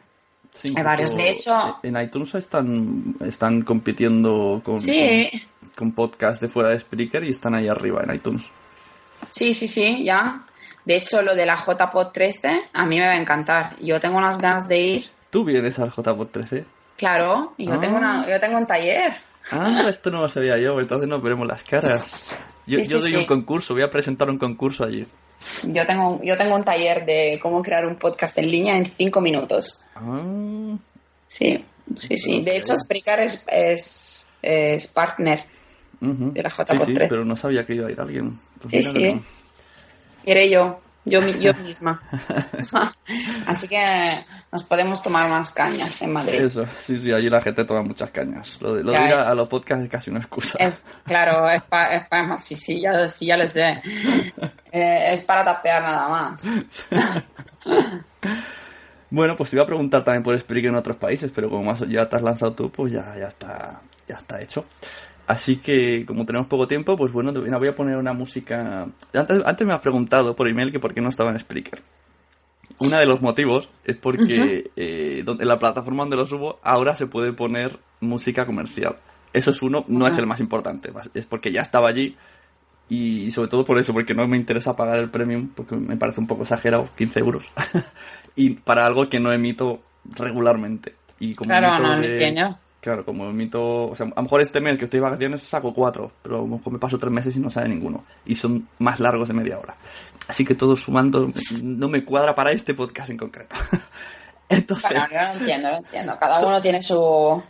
[0.51, 1.15] Sí, Hay varios.
[1.15, 6.79] De hecho- en iTunes están, están compitiendo con, Sí, con, con podcasts de fuera de
[6.79, 8.43] Spreaker y están ahí arriba en iTunes.
[9.29, 10.43] sí, sí, sí, ya.
[10.89, 13.75] De hecho, lo de la JPod 13 a mí me va a encantar.
[13.79, 16.65] Yo tengo unas ganas de ir, ¿Tú vienes al JPod 13?
[16.97, 17.79] claro, y yo, Ah.
[17.79, 19.13] tengo, una, yo tengo un taller.
[19.51, 22.43] Ah, esto no lo sabía yo, entonces nos veremos las caras.
[22.65, 23.17] Yo, Sí, sí, yo doy sí.
[23.17, 25.05] un concurso, voy a presentar un concurso allí.
[25.63, 29.21] Yo tengo, yo tengo un taller de cómo crear un podcast en línea en cinco
[29.21, 29.85] minutos.
[29.95, 30.75] Ah,
[31.27, 31.63] Sí,
[31.97, 32.41] sí, sí.
[32.41, 35.43] De hecho, Spreaker es, es, es partner.
[36.01, 37.07] De la Sí, JPod sí, 13.
[37.09, 38.39] pero no sabía que iba a ir alguien.
[38.59, 39.13] Pues Sí, sí.
[39.13, 39.21] no.
[40.29, 42.01] Iré yo, yo, yo misma.
[43.47, 46.39] Así que nos podemos tomar más cañas en Madrid.
[46.41, 48.61] Eso, sí, sí, allí la gente toma muchas cañas.
[48.61, 49.15] Lo de, lo de Ya, ir eh.
[49.15, 50.59] a, a los podcasts es casi una excusa.
[50.59, 52.37] Es- claro, es para...
[52.37, 53.81] sí, sí, ya, sí, ya lo sé.
[54.71, 56.47] Eh, es para tapear nada más.
[59.11, 61.79] Bueno, pues te iba a preguntar también por Spreaker en otros países, pero como más
[61.89, 64.65] ya te has lanzado tú, pues ya, ya está, ya está hecho.
[65.29, 68.87] Así que, como tenemos poco tiempo, pues bueno, voy a poner una música.
[69.13, 71.83] Antes, antes me has preguntado por email que por qué no estaba en Spreaker.
[72.79, 76.95] Uno de los motivos es porque eh, donde, en la plataforma donde lo subo ahora
[76.95, 78.95] se puede poner música comercial.
[79.31, 82.17] Eso es uno, no es el más importante, es porque ya estaba allí
[82.89, 86.21] y sobre todo por eso, porque no me interesa pagar el premium, porque me parece
[86.21, 87.51] un poco exagerado, 15 euros.
[88.35, 90.95] y para algo que no emito regularmente.
[91.19, 92.55] Y como Claro, no, de-.
[92.81, 95.73] Claro, como emito, o sea, a lo mejor este mes que estoy de vacaciones saco
[95.73, 98.05] cuatro, pero a lo mejor me paso tres meses y no sale ninguno.
[98.25, 99.75] Y son más largos de media hora.
[100.29, 101.29] Así que todo sumando
[101.61, 103.55] no me cuadra para este podcast en concreto.
[104.49, 106.17] Entonces, Bueno, yo lo entiendo, lo entiendo.
[106.19, 107.43] Cada uno tiene su...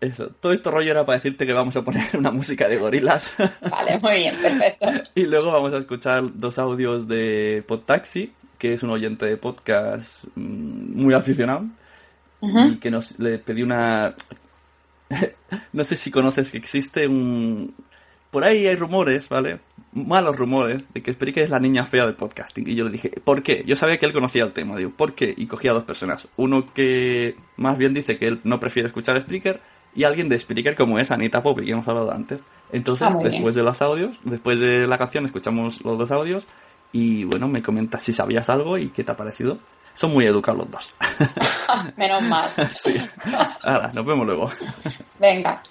[0.00, 3.24] eso, todo esto rollo era para decirte que vamos a poner una música de gorilas.
[3.70, 4.86] Vale, muy bien, perfecto.
[5.14, 10.24] Y luego vamos a escuchar dos audios de Podtaxi, que es un oyente de podcast
[10.34, 11.66] mm, muy aficionado.
[12.44, 14.16] Y que nos le pedí una.
[15.72, 17.74] no sé si conoces que existe un.
[18.30, 19.60] Por ahí hay rumores, ¿vale?
[19.92, 22.66] Malos rumores de que Spreaker es la niña fea del podcasting.
[22.66, 23.62] Y yo le dije, ¿por qué?
[23.66, 24.76] Yo sabía que él conocía el tema.
[24.76, 25.34] Digo, ¿por qué?
[25.36, 26.28] Y cogí a dos personas.
[26.36, 29.60] Uno que más bien dice que él no prefiere escuchar Spreaker.
[29.94, 32.42] Y alguien de Spreaker como es Anita Poppy, que hemos hablado antes.
[32.72, 36.46] Entonces, Ah, después de los audios, después de la canción, escuchamos los dos audios.
[36.92, 39.58] Y bueno, me comentas si sabías algo y qué te ha parecido.
[39.94, 40.94] Son muy educados los dos.
[41.96, 42.50] Menos mal.
[43.62, 44.50] Ahora, nos vemos luego.
[45.18, 45.62] Venga.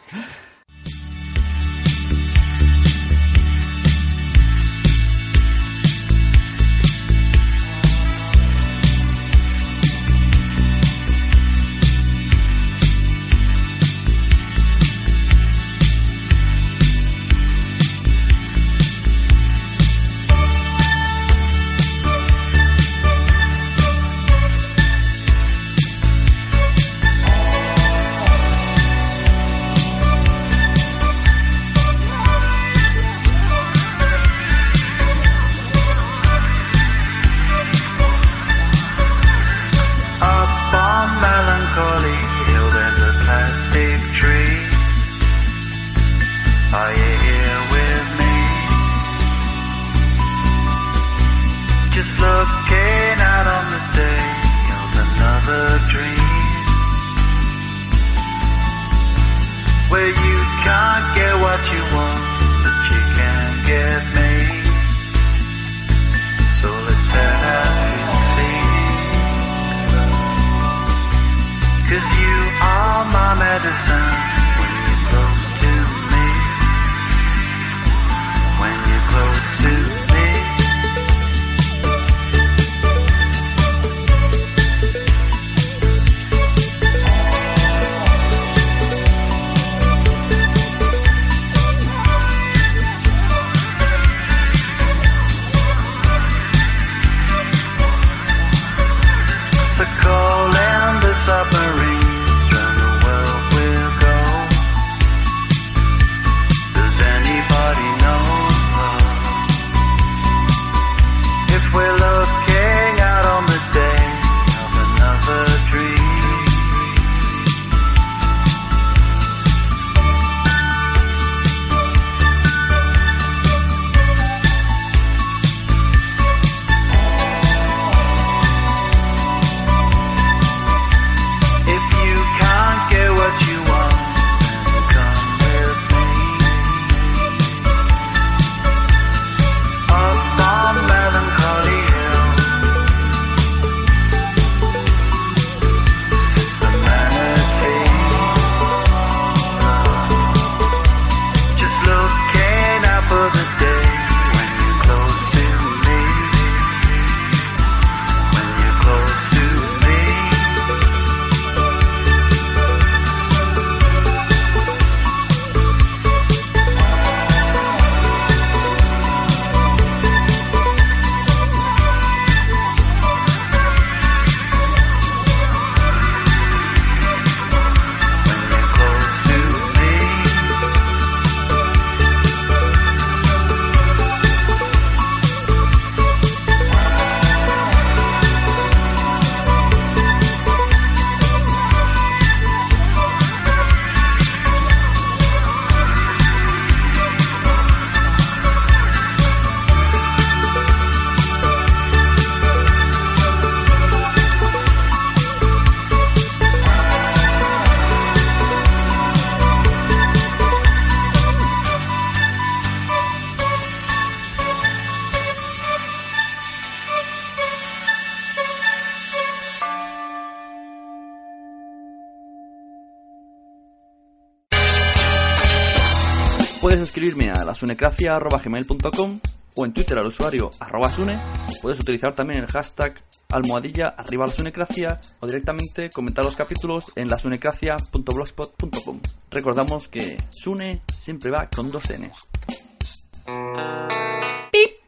[227.12, 229.20] Escribirme a lasunecracia.gmail.com
[229.56, 231.16] o en Twitter al usuario arroba sune.
[231.62, 232.96] Puedes utilizar también el hashtag
[233.30, 239.02] almohadilla arriba la sunecracia o directamente comentar los capítulos en lasunecracia.blogspot.com.
[239.30, 242.28] Recordamos que Sune siempre va con dos Ns.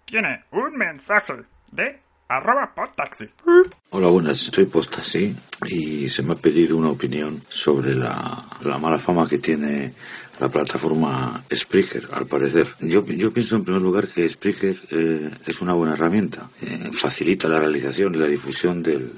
[0.05, 1.33] Tiene un mensaje
[1.73, 3.25] de arroba podtaxi.
[3.89, 8.97] Hola, buenas, soy Postaxi y se me ha pedido una opinión sobre la, la mala
[8.97, 9.93] fama que tiene
[10.39, 12.67] la plataforma Spreaker, al parecer.
[12.81, 16.49] Yo, yo pienso en primer lugar que Spreaker eh, es una buena herramienta.
[16.61, 19.11] Eh, facilita la realización y la difusión del-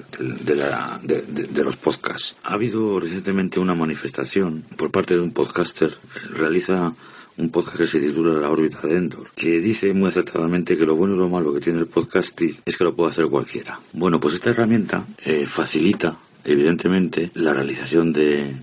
[0.48, 2.36] de los podcasts.
[2.44, 5.90] Ha habido recientemente una manifestación por parte de un podcaster.
[5.90, 6.92] eh, Realiza
[7.38, 10.96] un podcast que se titula La órbita de Endor, que dice muy acertadamente que lo
[10.96, 13.78] bueno y lo malo que tiene el podcasting es que lo puede hacer cualquiera.
[13.92, 18.54] Bueno, pues esta herramienta eh, facilita, evidentemente, la realización de,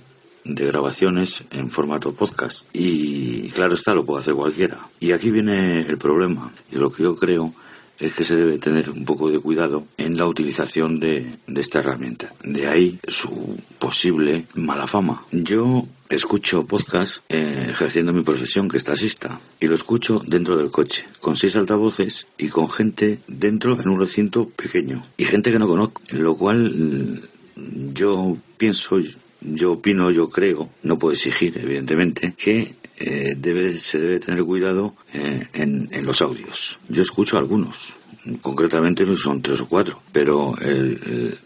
[0.43, 2.63] de grabaciones en formato podcast.
[2.73, 4.79] Y claro está, lo puede hacer cualquiera.
[4.99, 7.53] Y aquí viene el problema, y lo que yo creo
[7.99, 11.79] es que se debe tener un poco de cuidado en la utilización de, de esta
[11.79, 12.33] herramienta.
[12.43, 15.23] De ahí su posible mala fama.
[15.31, 20.69] Yo escucho podcast eh, ejerciendo mi profesión, que es taxista, y lo escucho dentro del
[20.69, 25.59] coche, con seis altavoces y con gente dentro en un recinto pequeño, y gente que
[25.59, 27.21] no conozco, lo cual
[27.55, 28.99] yo pienso,
[29.43, 34.95] yo opino, yo creo, no puedo exigir, evidentemente, que eh, debe, se debe tener cuidado
[35.13, 36.79] eh, en, en los audios.
[36.89, 37.93] Yo escucho algunos,
[38.41, 41.37] concretamente son tres o cuatro, pero el,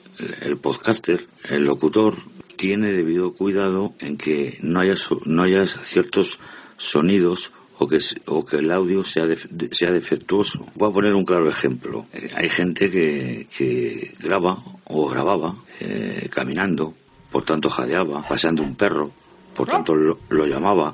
[0.62, 2.16] podcaster, el locutor,
[2.56, 4.96] tiene debido cuidado en que no haya,
[5.26, 6.40] no haya ciertos
[6.78, 9.28] sonidos o que, o que el audio sea,
[9.72, 10.66] sea defectuoso.
[10.76, 12.08] Voy a poner un claro ejemplo.
[12.14, 16.94] Eh, hay gente que, que graba o grababa eh, caminando,
[17.32, 19.12] por tanto jadeaba, paseando un perro,
[19.56, 20.94] por tanto lo, lo llamaba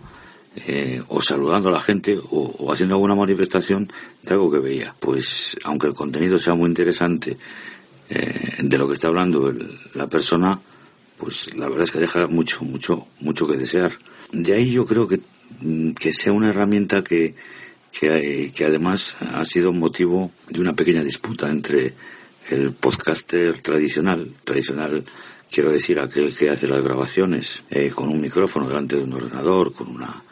[0.55, 4.95] eh, o saludando a la gente o, haciendo alguna manifestación de algo que veía.
[4.99, 7.37] Pues aunque el contenido sea muy interesante
[8.09, 9.51] eh, de lo que está hablando
[9.95, 10.59] la persona,
[11.17, 13.93] pues la verdad es que deja mucho, mucho, mucho que desear.
[14.31, 15.21] De ahí yo creo que,
[15.61, 17.33] mm, que sea una herramienta que,
[17.91, 21.95] que, que además ha sido motivo de una pequeña disputa entre
[22.49, 25.03] el podcaster tradicional, tradicional
[25.53, 29.71] quiero decir aquel que hace las grabaciones eh, con un micrófono delante de un ordenador,
[29.71, 30.23] con una,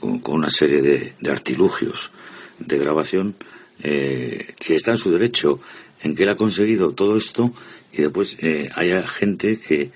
[0.00, 2.10] con, una serie de, artilugios
[2.58, 3.36] de grabación,
[3.84, 5.60] eh, que está en su derecho
[6.02, 7.52] en que él ha conseguido todo esto
[7.92, 9.92] y después eh, haya gente que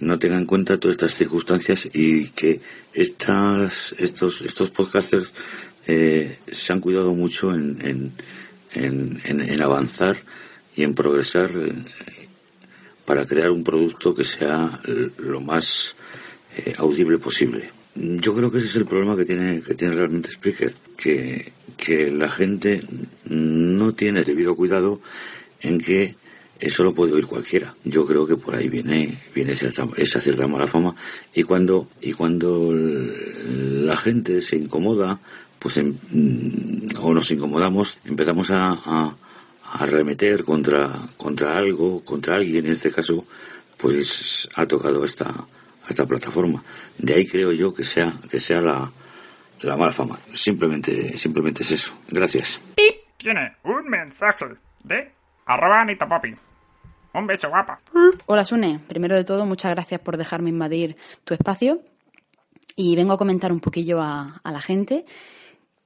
[0.00, 2.60] no tenga en cuenta todas estas circunstancias y que
[2.92, 5.32] estas, estos, estos podcasters
[5.86, 8.12] se han cuidado mucho en,
[8.72, 10.18] en, en, avanzar
[10.76, 11.50] y en progresar
[13.12, 14.80] para crear un producto que sea
[15.18, 15.94] lo más
[16.56, 17.70] eh, audible posible.
[17.94, 22.10] Yo creo que ese es el problema que tiene, que tiene realmente Spreaker, que, que
[22.10, 22.82] la gente
[23.26, 25.02] no tiene debido cuidado
[25.60, 26.14] en que
[26.58, 27.74] eso lo puede oír cualquiera.
[27.84, 30.96] Yo creo que por ahí viene, viene esa cierta mala fama
[31.34, 35.20] y cuando, y cuando la gente se incomoda,
[35.58, 35.94] pues em,
[36.98, 39.14] o nos incomodamos, empezamos a
[39.72, 43.24] arremeter contra, contra algo, contra alguien, en este caso,
[43.76, 45.32] pues ha tocado esta,
[45.88, 46.62] esta plataforma.
[46.98, 48.90] De ahí creo yo que sea, que sea la,
[49.62, 50.18] la mala fama.
[50.34, 51.92] Simplemente, simplemente es eso.
[52.08, 52.60] Gracias.
[53.16, 54.46] Tiene un mensaje
[54.84, 55.10] de
[55.46, 56.34] arroba Anita Poppy.
[57.14, 57.80] Un beso guapa.
[58.26, 61.82] Hola Sune, primero de todo muchas gracias por dejarme invadir tu espacio
[62.74, 65.04] y vengo a comentar un poquillo a, a la gente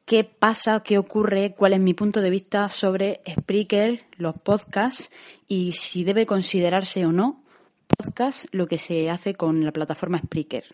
[0.07, 5.11] qué pasa, qué ocurre, cuál es mi punto de vista sobre Spreaker, los podcasts
[5.49, 7.43] y si debe considerarse o no
[7.87, 10.65] podcast lo que se hace con la plataforma Spreaker.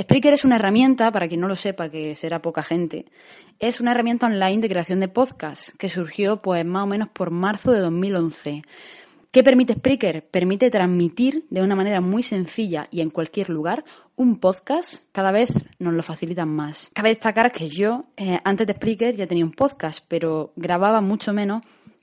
[0.00, 3.06] Spreaker es una herramienta, para quien no lo sepa, que será poca gente,
[3.58, 7.30] es una herramienta online de creación de podcasts que surgió pues más o menos por
[7.30, 8.62] marzo de 2011.
[9.36, 10.26] ¿Qué permite Spreaker?
[10.30, 13.84] Permite transmitir de una manera muy sencilla y en cualquier lugar
[14.16, 15.04] un podcast.
[15.12, 16.88] Cada vez nos lo facilitan más.
[16.94, 21.34] Cabe destacar que yo, eh, antes de Spreaker, ya tenía un podcast, pero grababa mucho
[21.34, 21.60] menos,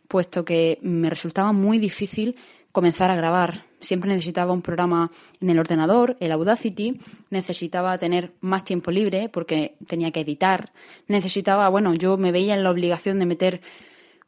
[0.07, 2.35] puesto que me resultaba muy difícil
[2.71, 3.63] comenzar a grabar.
[3.79, 5.09] Siempre necesitaba un programa
[5.41, 6.99] en el ordenador, el Audacity,
[7.31, 10.71] necesitaba tener más tiempo libre porque tenía que editar,
[11.07, 13.61] necesitaba, bueno, yo me veía en la obligación de meter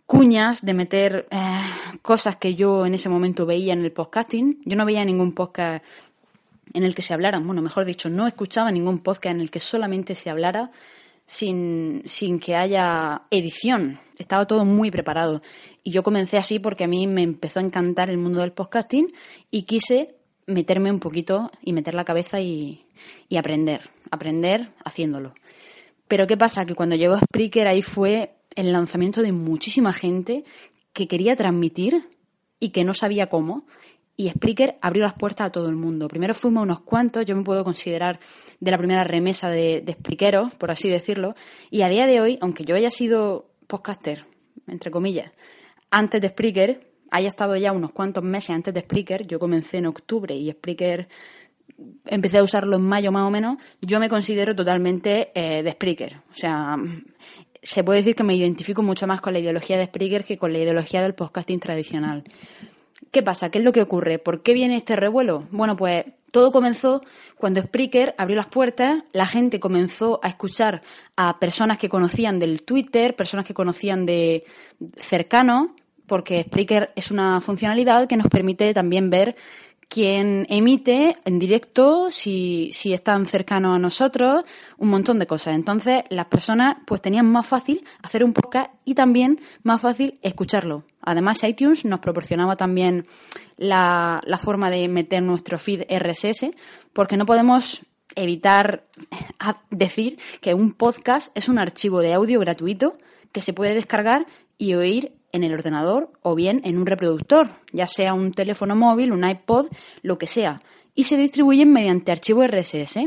[0.05, 1.61] cuñas, de meter eh,
[2.01, 4.61] cosas que yo en ese momento veía en el podcasting.
[4.65, 5.83] Yo no veía ningún podcast
[6.73, 9.61] en el que se hablaran, bueno, mejor dicho, no escuchaba ningún podcast en el que
[9.61, 10.71] solamente se hablara
[11.25, 13.99] sin, sin que haya edición.
[14.17, 15.41] Estaba todo muy preparado.
[15.83, 19.13] Y yo comencé así porque a mí me empezó a encantar el mundo del podcasting
[19.51, 20.15] y quise
[20.47, 22.85] meterme un poquito y meter la cabeza y,
[23.29, 25.33] y aprender, aprender haciéndolo.
[26.07, 26.65] Pero ¿qué pasa?
[26.65, 30.43] Que cuando llegó Spreaker ahí fue el lanzamiento de muchísima gente
[30.93, 32.09] que quería transmitir
[32.59, 33.65] y que no sabía cómo.
[34.17, 36.07] Y Spreaker abrió las puertas a todo el mundo.
[36.07, 38.19] Primero fuimos unos cuantos, yo me puedo considerar
[38.61, 39.97] de la primera remesa de, de
[40.57, 41.35] por así decirlo.
[41.69, 44.25] Y a día de hoy, aunque yo haya sido podcaster,
[44.67, 45.31] entre comillas,
[45.91, 49.87] antes de Spreaker, haya estado ya unos cuantos meses antes de Spreaker, yo comencé en
[49.87, 51.09] octubre y Spreaker
[52.05, 56.17] empecé a usarlo en mayo más o menos, yo me considero totalmente eh, de Spreaker.
[56.31, 56.77] O sea,
[57.66, 60.53] se puede decir que me identifico mucho más con la ideología de Spreaker que con
[60.53, 62.24] la ideología del podcasting tradicional.
[63.11, 63.49] ¿Qué pasa?
[63.49, 64.20] ¿Qué es lo que ocurre?
[64.20, 65.47] ¿Por qué viene este revuelo?
[65.49, 67.01] Bueno, pues todo comenzó
[67.38, 70.84] cuando Spreaker abrió las puertas, la gente comenzó a escuchar
[71.16, 74.43] a personas que conocían del Twitter, personas que conocían de
[74.97, 75.70] cercanos,
[76.05, 79.36] porque Spreaker es una funcionalidad que nos permite también ver
[79.88, 84.43] quien emite en directo, si, si están cercanos a nosotros,
[84.77, 85.55] un montón de cosas.
[85.55, 90.83] Entonces, las personas pues tenían más fácil hacer un podcast y también más fácil escucharlo.
[91.01, 93.05] Además, iTunes nos proporcionaba también
[93.57, 96.51] la, la forma de meter nuestro feed RSS,
[96.93, 98.86] porque no podemos evitar
[99.69, 102.97] decir que un podcast es un archivo de audio gratuito
[103.31, 104.25] que se puede descargar
[104.57, 109.11] y oír en el ordenador o bien en un reproductor, ya sea un teléfono móvil,
[109.11, 109.67] un iPod,
[110.01, 110.61] lo que sea,
[110.95, 112.99] y se distribuyen mediante archivo RSS,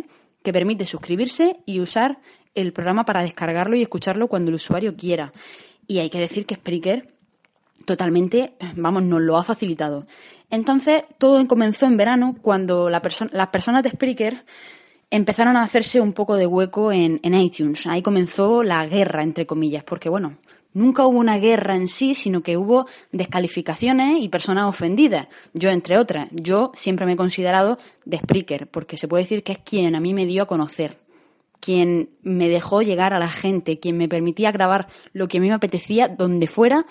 [0.42, 2.18] que permite suscribirse y usar
[2.54, 5.32] el programa para descargarlo y escucharlo cuando el usuario quiera.
[5.86, 7.14] Y hay que decir que Spreaker
[7.84, 10.06] totalmente, vamos, nos lo ha facilitado.
[10.50, 14.44] Entonces, todo comenzó en verano cuando las personas de Spreaker
[15.10, 17.86] empezaron a hacerse un poco de hueco en, en iTunes.
[17.86, 20.36] Ahí comenzó la guerra, entre comillas, porque bueno,
[20.78, 25.28] Nunca hubo una guerra en sí, sino que hubo descalificaciones y personas ofendidas.
[25.54, 29.52] Yo, entre otras, yo siempre me he considerado de Spreaker, porque se puede decir que
[29.52, 30.98] es quien a mí me dio a conocer.
[31.60, 35.48] quien me dejó llegar a la gente, quien me permitía grabar lo que a mí
[35.48, 36.86] me apetecía donde fuera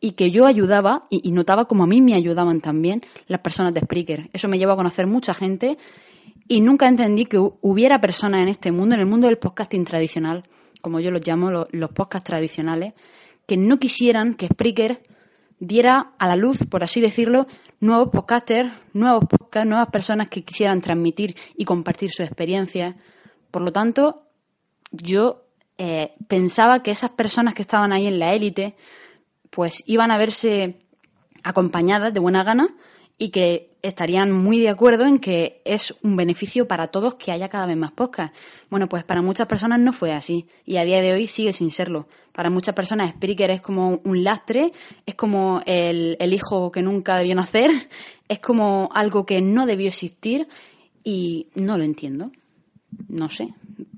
[0.00, 3.80] y que yo ayudaba y, notaba como a mí me ayudaban también las personas de
[3.80, 4.30] Spreaker.
[4.32, 5.76] Eso me llevó a conocer mucha gente
[6.46, 9.84] y nunca entendí que hu- hubiera personas en este mundo, en el mundo del podcasting
[9.84, 10.44] tradicional,
[10.80, 12.92] como yo los llamo, lo- los, podcasts tradicionales,
[13.46, 15.02] que no quisieran que Spreaker
[15.58, 17.46] diera a la luz, por así decirlo,
[17.80, 22.94] nuevos podcasters, nuevos podcasts, nuevas personas que quisieran transmitir y compartir sus experiencias.
[23.50, 24.22] Por lo tanto,
[24.90, 25.44] yo
[25.78, 28.76] eh, pensaba que esas personas que estaban ahí en la élite,
[29.50, 30.80] pues iban a verse
[31.42, 32.74] acompañadas de buena gana
[33.18, 37.48] y que estarían muy de acuerdo en que es un beneficio para todos que haya
[37.48, 38.38] cada vez más podcasts.
[38.70, 41.70] Bueno, pues para muchas personas no fue así y a día de hoy sigue sin
[41.70, 42.06] serlo.
[42.32, 44.72] Para muchas personas Spreaker es como un lastre,
[45.04, 47.70] es como el, el hijo que nunca debió nacer,
[48.28, 50.48] es como algo que no debió existir
[51.04, 52.30] y no lo entiendo.
[53.08, 53.48] No sé.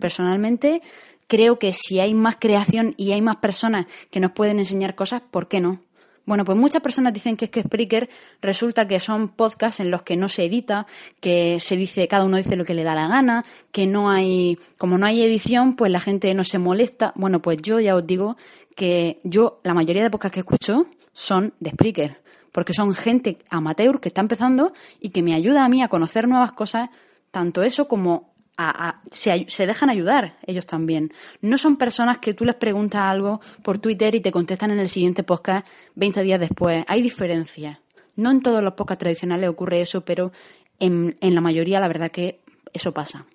[0.00, 0.82] Personalmente
[1.26, 5.22] creo que si hay más creación y hay más personas que nos pueden enseñar cosas,
[5.30, 5.80] ¿por qué no?
[6.26, 8.08] Bueno, pues muchas personas dicen que es que Spreaker
[8.40, 10.86] resulta que son podcasts en los que no se edita,
[11.20, 14.58] que se dice, cada uno dice lo que le da la gana, que no hay,
[14.78, 17.12] como no hay edición, pues la gente no se molesta.
[17.14, 18.36] Bueno, pues yo ya os digo
[18.74, 22.22] que yo, la mayoría de podcasts que escucho son de Spreaker,
[22.52, 26.26] porque son gente amateur que está empezando y que me ayuda a mí a conocer
[26.26, 26.88] nuevas cosas,
[27.30, 31.12] tanto eso como a- se dejan ayudar ellos también.
[31.40, 34.88] No son personas que tú les preguntas algo por Twitter y te contestan en el
[34.88, 36.84] siguiente podcast 20 días después.
[36.86, 37.78] Hay diferencias.
[38.16, 40.30] No en todos los podcasts tradicionales ocurre eso, pero
[40.78, 42.40] en, en la mayoría la verdad que
[42.72, 43.26] eso pasa.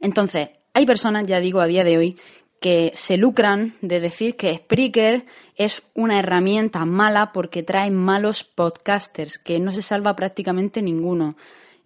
[0.00, 2.16] Entonces, hay personas, ya digo, a día de hoy,
[2.60, 9.38] que se lucran de decir que Spreaker es una herramienta mala porque trae malos podcasters,
[9.38, 11.36] que no se salva prácticamente ninguno.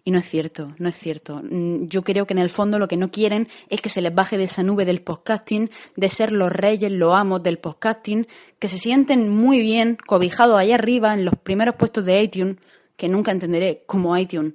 [0.09, 1.39] Y no es cierto, no es cierto.
[1.43, 4.11] Mm, Yo creo que en el fondo lo que no quieren es que se les
[4.11, 8.25] baje de esa nube del podcasting, de ser los reyes, los amos del podcasting,
[8.57, 12.55] que se sienten muy bien cobijados allá arriba en los primeros puestos de iTunes,
[12.97, 14.53] que nunca entenderé cómo iTunes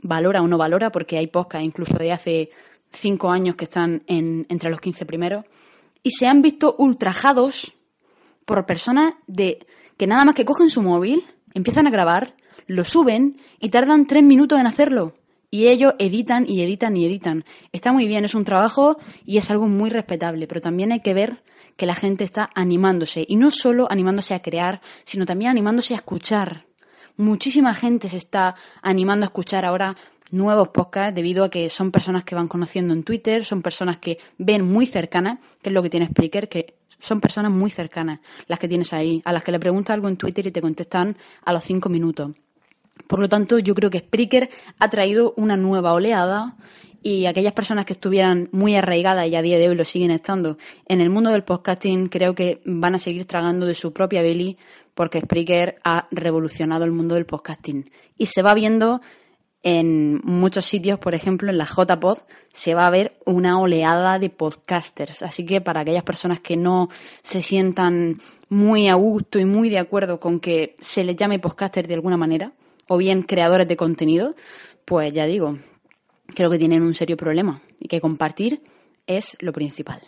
[0.00, 2.50] valora o no valora, porque hay podcasts incluso de hace
[2.92, 5.44] cinco años que están en, entre los 15 primeros,
[6.04, 7.72] y se han visto ultrajados
[8.44, 12.36] por personas de que nada más que cogen su móvil, empiezan a grabar,
[12.72, 15.14] lo suben y tardan tres minutos en hacerlo.
[15.50, 17.44] Y ellos editan y editan y editan.
[17.72, 18.96] Está muy bien, es un trabajo
[19.26, 21.42] y es algo muy respetable, pero también hay que ver
[21.76, 23.24] que la gente está animándose.
[23.28, 26.66] Y no solo animándose a crear, sino también animándose a escuchar.
[27.18, 29.94] Muchísima gente se está animando a escuchar ahora
[30.30, 34.16] nuevos podcasts debido a que son personas que van conociendo en Twitter, son personas que
[34.38, 38.58] ven muy cercanas, que es lo que tiene Spreaker, que son personas muy cercanas las
[38.58, 41.52] que tienes ahí, a las que le preguntas algo en Twitter y te contestan a
[41.52, 42.30] los cinco minutos.
[43.06, 46.56] Por lo tanto, yo creo que Spreaker ha traído una nueva oleada
[47.02, 50.56] y aquellas personas que estuvieran muy arraigadas y a día de hoy lo siguen estando
[50.86, 54.56] en el mundo del podcasting, creo que van a seguir tragando de su propia belly
[54.94, 57.90] porque Spreaker ha revolucionado el mundo del podcasting.
[58.16, 59.00] Y se va viendo
[59.62, 62.18] en muchos sitios, por ejemplo, en la JPod,
[62.52, 65.22] se va a ver una oleada de podcasters.
[65.22, 66.88] Así que para aquellas personas que no
[67.22, 71.86] se sientan muy a gusto y muy de acuerdo con que se les llame podcaster
[71.86, 72.52] de alguna manera,
[72.92, 74.34] o bien creadores de contenido,
[74.84, 75.56] pues ya digo,
[76.34, 78.62] creo que tienen un serio problema y que compartir
[79.06, 80.02] es lo principal.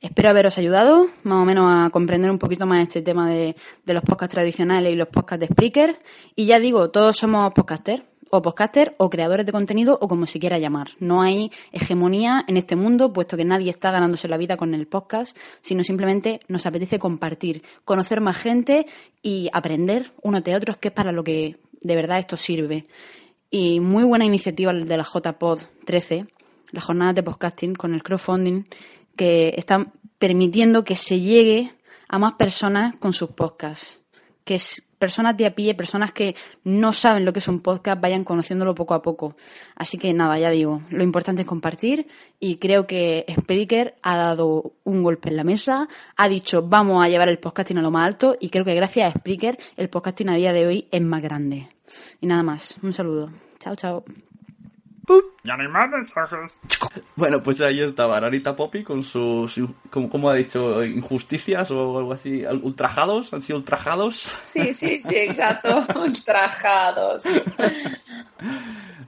[0.00, 3.54] Espero haberos ayudado más o menos a comprender un poquito más este tema de,
[3.84, 5.98] los podcasts tradicionales y los podcasts de Spreaker.
[6.34, 10.40] Y ya digo, todos somos podcasters, o podcaster o creadores de contenido o como se
[10.40, 10.92] quiera llamar.
[11.00, 14.86] No hay hegemonía en este mundo, puesto que nadie está ganándose la vida con el
[14.86, 18.86] podcast, sino simplemente nos apetece compartir, conocer más gente
[19.20, 22.86] y aprender unos de otros, que es para lo que de verdad esto sirve.
[23.50, 26.26] Y muy buena iniciativa de la JPod 13,
[26.70, 28.64] las jornadas de podcasting con el crowdfunding,
[29.16, 31.72] que están permitiendo que se llegue
[32.08, 34.00] a más personas con sus podcasts.
[34.44, 38.00] Que es personas de a pie, personas que no saben lo que es un podcast,
[38.00, 39.34] vayan conociéndolo poco a poco.
[39.74, 42.06] Así que nada, ya digo, lo importante es compartir
[42.38, 47.08] y creo que Spreaker ha dado un golpe en la mesa, ha dicho vamos a
[47.08, 50.28] llevar el podcasting a lo más alto y creo que gracias a Spreaker el podcasting
[50.28, 51.68] a día de hoy es más grande.
[52.20, 53.32] Y nada más, un saludo.
[53.58, 54.04] Chao, chao.
[55.44, 56.56] Ya no hay más mensajes.
[57.16, 62.12] Bueno, pues ahí estaba Anita Poppy con sus, como, como ha dicho, injusticias o algo
[62.12, 64.32] así, ultrajados, han sido ultrajados.
[64.44, 67.24] Sí, sí, sí, exacto, ultrajados.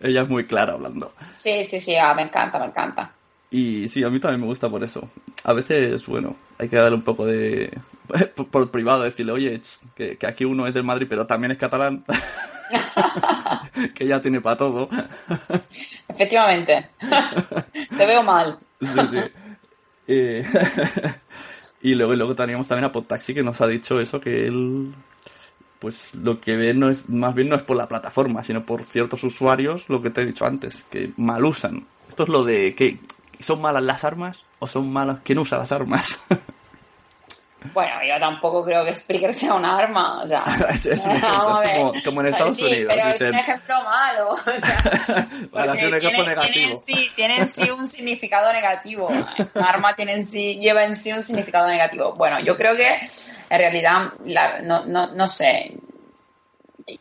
[0.00, 1.12] Ella es muy clara hablando.
[1.32, 3.12] Sí, sí, sí, ah, me encanta, me encanta.
[3.50, 5.08] Y sí, a mí también me gusta por eso.
[5.44, 7.72] A veces, bueno, hay que darle un poco de...
[8.34, 9.60] Por, por privado, decirle, oye,
[9.94, 12.04] que, que aquí uno es del Madrid, pero también es catalán.
[13.94, 14.88] que ya tiene para todo.
[16.08, 16.90] Efectivamente.
[17.96, 18.58] Te veo mal.
[18.80, 19.18] Sí, sí.
[20.06, 20.44] Eh,
[21.82, 24.94] y luego, y luego teníamos también a Podtaxi que nos ha dicho eso, que él
[25.78, 28.84] pues lo que ve no es más bien no es por la plataforma, sino por
[28.84, 31.86] ciertos usuarios, lo que te he dicho antes, que mal usan.
[32.08, 32.98] Esto es lo de que
[33.38, 36.22] son malas las armas o son malas quien usa las armas.
[37.72, 40.22] Bueno, yo tampoco creo que Spreaker sea un arma.
[40.22, 42.94] O sea, es, es un ejemplo, es como, como en Estados sí, Unidos.
[42.94, 44.28] Pero dicen, es un ejemplo malo.
[45.52, 46.52] O sea, un ejemplo tiene, negativo.
[46.52, 49.08] tiene en sí, tiene en sí un significado negativo.
[49.08, 52.14] Un arma tiene en sí, lleva en sí un significado negativo.
[52.14, 52.88] Bueno, yo creo que
[53.50, 55.74] en realidad, la- no, no, no sé,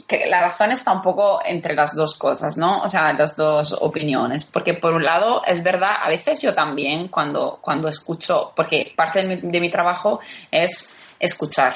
[0.07, 2.81] que la razón está un poco entre las dos cosas, ¿no?
[2.81, 4.45] O sea, las dos opiniones.
[4.45, 9.21] Porque por un lado, es verdad, a veces yo también cuando, cuando escucho, porque parte
[9.21, 10.19] de mi, de mi trabajo
[10.51, 11.75] es escuchar,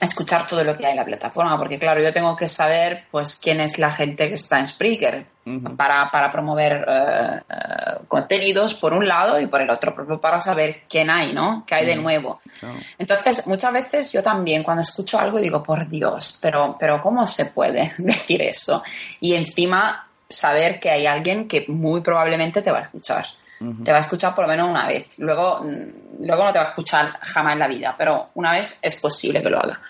[0.00, 3.36] escuchar todo lo que hay en la plataforma, porque claro, yo tengo que saber pues
[3.36, 5.26] quién es la gente que está en Spreaker
[5.76, 10.40] para, para promover eh, eh, contenidos por un lado y por el otro, propio para
[10.40, 11.64] saber quién hay, ¿no?
[11.66, 12.40] ¿Qué hay de nuevo?
[12.98, 17.46] Entonces, muchas veces yo también cuando escucho algo digo, por Dios, pero, pero ¿cómo se
[17.46, 18.82] puede decir eso?
[19.20, 23.26] Y encima saber que hay alguien que muy probablemente te va a escuchar.
[23.58, 25.18] Te va a escuchar por lo menos una vez.
[25.18, 28.78] Luego, mm, luego no te va a escuchar jamás en la vida, pero una vez
[28.82, 29.80] es posible que lo haga.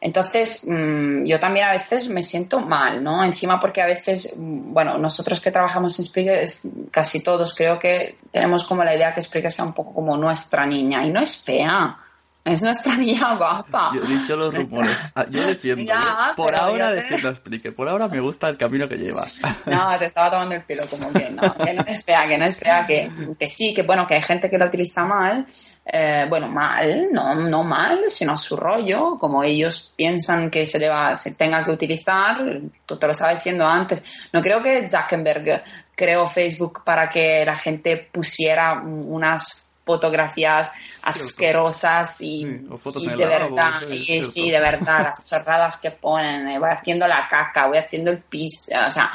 [0.00, 3.24] Entonces, mm, yo también a veces me siento mal, ¿no?
[3.24, 6.46] Encima porque a veces, mm, bueno, nosotros que trabajamos en Spreaker,
[6.90, 10.66] casi todos creo que tenemos como la idea que Spreaker sea un poco como nuestra
[10.66, 11.96] niña, y no es fea,
[12.44, 13.90] es nuestra niña guapa.
[13.94, 14.96] Yo he dicho los rumores.
[15.14, 15.82] Ah, Yo defiendo.
[15.84, 16.32] Ya.
[16.36, 17.74] Por ahora te- defiendo Spreaker.
[17.74, 19.40] Por ahora me gusta el camino que llevas.
[19.66, 22.44] No, te estaba tomando el pelo como que no, que no es fea, que no
[22.44, 25.46] es fea, que, que sí, que bueno, que hay gente que lo utiliza mal,
[25.86, 30.78] eh, bueno, mal, no, no mal, sino a su rollo, como ellos piensan que se
[30.78, 32.36] deba, se tenga que utilizar,
[32.84, 35.62] tú te lo estaba diciendo antes, no creo que Zuckerberg
[35.94, 40.72] creó Facebook para que la gente pusiera unas fotografías
[41.02, 45.76] asquerosas y, o fotos y de lavabo, verdad, sí, y sí, de verdad, las chorradas
[45.78, 49.10] que ponen, eh, voy haciendo la caca, voy haciendo el pis, o sea,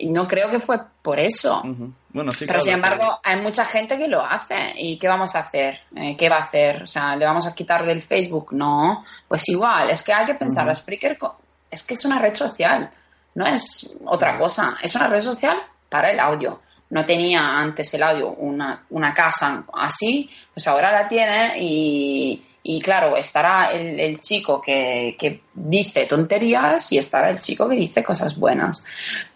[0.00, 1.62] no creo que fue por eso.
[2.08, 4.72] Bueno, sí, Pero claro, sin embargo, hay mucha gente que lo hace.
[4.76, 5.80] ¿Y qué vamos a hacer?
[5.94, 6.82] Eh, ¿Qué va a hacer?
[6.82, 8.48] O sea, ¿le vamos a quitar del Facebook?
[8.52, 9.04] No.
[9.28, 11.38] Pues igual, es que hay que pensar, la Spreaker co-
[11.70, 12.90] es que es una red social,
[13.36, 15.56] no es otra cosa, es una red social
[15.88, 16.60] para el audio.
[16.92, 22.82] No tenía antes el audio una, una casa así, pues ahora la tiene y, y
[22.82, 28.38] claro, estará el, chico que, que dice tonterías y estará el chico que dice cosas
[28.38, 28.84] buenas.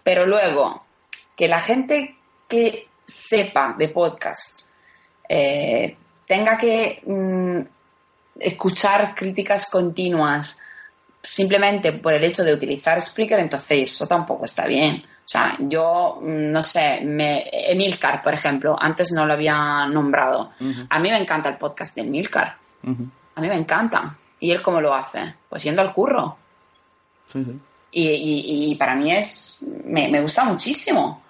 [0.02, 0.84] Pero luego,
[1.34, 4.72] que la gente que sepa de podcast
[5.26, 5.96] eh,
[6.26, 7.60] tenga que mm,
[8.38, 10.58] escuchar críticas continuas
[11.22, 15.02] simplemente por el hecho de utilizar Spreaker, entonces eso tampoco está bien.
[15.26, 20.52] O sea, yo, mm, no sé, me, Emilcar, por ejemplo, antes no lo había nombrado.
[20.88, 22.56] A mí me encanta el podcast de Emilcar.
[23.34, 24.16] A mí me encanta.
[24.38, 25.34] ¿Y él cómo lo hace?
[25.48, 26.36] Pues yendo al curro.
[27.32, 27.58] Sí, sí.
[27.90, 29.58] Y, y- y para mí es.
[29.84, 31.22] Me, me gusta muchísimo.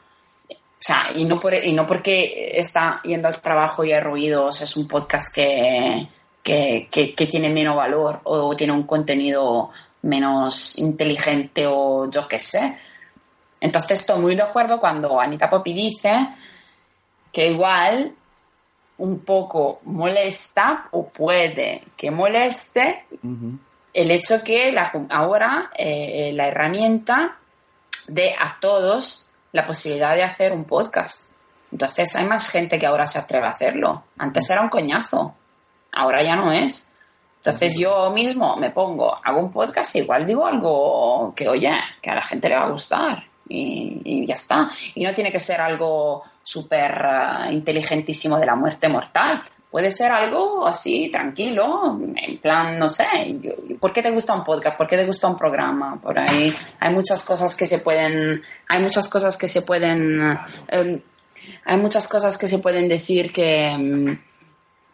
[0.50, 0.54] O
[0.86, 4.76] sea, y no, por, y no porque está yendo al trabajo y hay ruidos, es
[4.76, 6.06] un podcast que,
[6.42, 9.70] que, que- que tiene menos valor o tiene un contenido
[10.02, 12.76] menos inteligente o yo qué sé.
[13.60, 16.28] Entonces estoy muy de acuerdo cuando Anita Poppy dice
[17.32, 18.14] que igual
[18.98, 23.04] un poco molesta o puede que moleste
[23.92, 27.36] el hecho que la- ahora eh, la herramienta
[28.08, 31.30] dé a todos la posibilidad de hacer un podcast.
[31.72, 34.04] Entonces hay más gente que ahora se atreve a hacerlo.
[34.18, 35.34] Antes era un coñazo,
[35.92, 36.92] ahora ya no es.
[37.38, 41.70] Entonces yo mismo me pongo, hago un podcast e igual digo algo que, oye,
[42.02, 44.68] que a la gente le va a gustar y, y ya está.
[44.94, 49.42] Y no tiene que ser algo súper eh, inteligentísimo de la muerte mortal.
[49.68, 53.04] Puede ser algo así, tranquilo, en plan, no sé,
[53.78, 54.78] ¿por qué te gusta un podcast?
[54.78, 56.00] ¿Por qué te gusta un programa?
[56.00, 60.38] Por ahí hay muchas cosas que se pueden, hay muchas cosas que se pueden,
[60.68, 61.02] eh,
[61.64, 64.18] hay muchas cosas que se pueden decir que,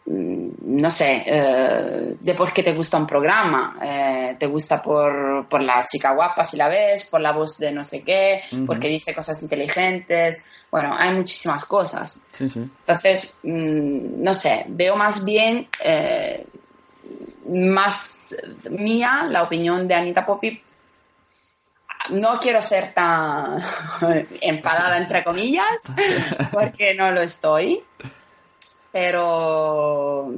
[0.05, 3.77] mm, no sé, eh, de por qué te gusta un programa.
[3.81, 7.71] Eh, te gusta por, por la chica guapa si la ves, por la voz de
[7.71, 8.65] no sé qué, Ujú.
[8.65, 10.43] porque dice cosas inteligentes.
[10.71, 12.17] Bueno, hay muchísimas cosas.
[12.31, 12.59] Sí, sí.
[12.59, 16.45] Entonces, mm, no sé, veo más bien, eh,
[17.49, 18.35] más
[18.69, 20.61] mía la opinión de Anita Poppy.
[22.09, 23.57] No quiero ser tan
[24.41, 25.75] enfadada, entre comillas,
[26.51, 27.83] porque no lo estoy.
[28.93, 30.31] Pero,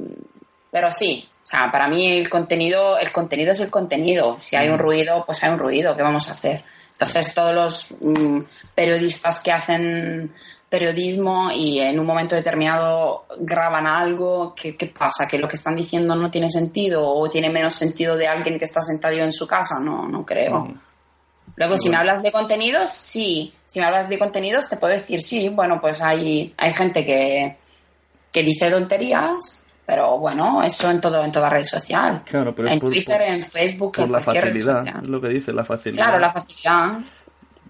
[0.70, 4.36] pero sí, o sea, para mí el contenido, el contenido es el contenido.
[4.40, 6.64] Si hay un ruido, pues hay un ruido, ¿qué vamos a hacer?
[6.90, 8.40] Entonces todos los mm,
[8.74, 10.32] periodistas que hacen
[10.68, 15.28] periodismo y en un momento determinado graban algo, ¿qué, qué pasa?
[15.28, 18.64] ¿Que lo que están diciendo no tiene sentido o tiene menos sentido de alguien que
[18.64, 19.78] está sentado en su casa?
[19.78, 20.62] No, no creo.
[20.62, 20.80] Mm.
[21.56, 23.54] Luego, Sí, si me hablas de contenidos, sí.
[23.66, 27.56] Si me hablas de contenidos, te puedo decir, sí, bueno, pues hay, hay gente que,
[28.36, 32.20] que dice tonterías, pero bueno, eso en todo en toda red social.
[32.26, 35.00] Claro, pero en por- Twitter, por- en Facebook, Por en la cualquier red facilidad, social.
[35.02, 36.02] es lo que dice, la facilidad.
[36.04, 36.98] Claro, la facilidad.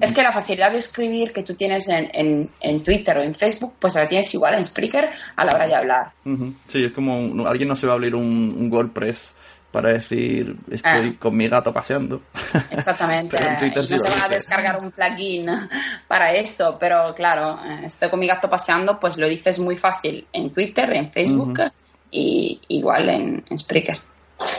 [0.01, 3.33] Es que la facilidad de escribir que tú tienes en, en, en Twitter o en
[3.33, 6.11] Facebook, pues la tienes igual en Spreaker a la hora de hablar.
[6.25, 6.53] Ujú.
[6.67, 8.25] Sí, es como un- alguien no se va a abrir un,
[8.59, 9.33] un WordPress
[9.77, 11.17] para decir estoy Ah.
[11.19, 12.23] con mi gato paseando.
[12.71, 13.37] Exactamente.
[13.37, 15.47] Pero en Twitter Y no se va a descargar un plugin
[16.09, 20.27] para eso, pero claro, eh, estoy con mi gato paseando, pues lo dices muy fácil
[20.33, 21.71] en Twitter, en Facebook Ujú.
[22.11, 23.99] y igual en, en Spreaker.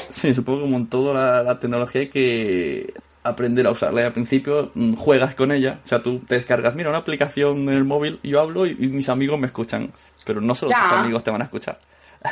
[0.09, 2.93] Sí, supongo que como en toda la, la tecnología hay que
[3.23, 4.01] aprender a usarla.
[4.01, 7.67] Y al principio mm, juegas con ella, o sea, tú te descargas, mira, una aplicación
[7.69, 9.91] en el móvil, yo hablo y, y mis amigos me escuchan,
[10.25, 10.83] pero no solo Ya.
[10.89, 11.79] tus amigos te van a escuchar.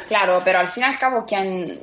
[0.07, 1.79] Claro, pero al fin y al cabo, ¿quién,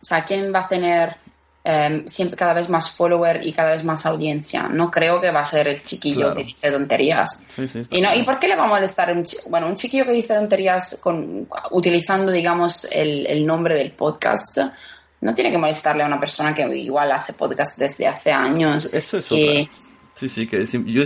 [0.00, 1.16] o sea, ¿quién va a tener
[1.62, 4.62] eh, siempre cada vez más follower y cada vez más audiencia?
[4.68, 6.36] No creo que va a ser el chiquillo Claro.
[6.36, 7.44] que dice tonterías.
[7.48, 8.20] Sí, sí, está ¿Y, no, claro.
[8.20, 11.48] ¿Y por qué le va a molestar un, bueno, un chiquillo que dice tonterías con,
[11.70, 14.58] utilizando, digamos, el, el nombre del podcast?
[15.20, 18.86] No tiene que molestarle a una persona que igual hace podcast desde hace años.
[18.92, 19.70] Eso es otra.
[20.14, 21.04] Sí, sí, que sí, yo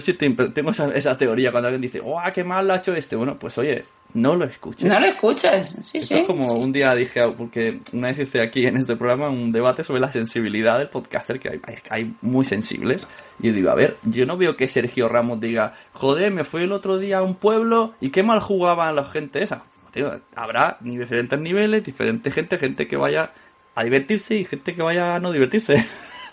[0.52, 3.14] tengo esa, esa teoría cuando alguien dice, ¡oh, qué mal ha hecho este!
[3.16, 3.84] Bueno, pues oye,
[4.14, 4.88] no lo escuches.
[4.88, 6.20] No lo escuches, sí, Esto sí.
[6.20, 6.56] es como sí.
[6.56, 10.10] un día dije, porque una vez hice aquí en este programa un debate sobre la
[10.10, 13.06] sensibilidad del podcaster, que hay, hay, muy sensibles.
[13.40, 16.72] Y digo, a ver, yo no veo que Sergio Ramos diga, joder, me fui el
[16.72, 19.64] otro día a un pueblo y qué mal jugaba la gente esa.
[19.90, 23.32] Tío, habrá diferentes niveles, diferente gente, gente que vaya
[23.74, 25.84] a divertirse y gente que vaya a no divertirse.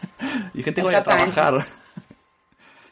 [0.53, 1.65] y gente que vaya a trabajar.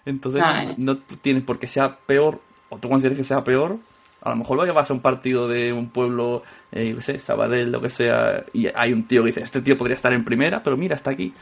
[0.10, 0.41] Entonces,
[0.78, 3.78] No, no tienes por qué sea peor, o tú consideres que sea peor.
[4.22, 6.43] A lo mejor lo llevas a un partido de un pueblo,
[6.74, 9.78] eh, yo sé, Sabadell, lo que sea, y hay un tío que dice, este tío
[9.78, 11.34] podría estar en primera, pero mira, está aquí.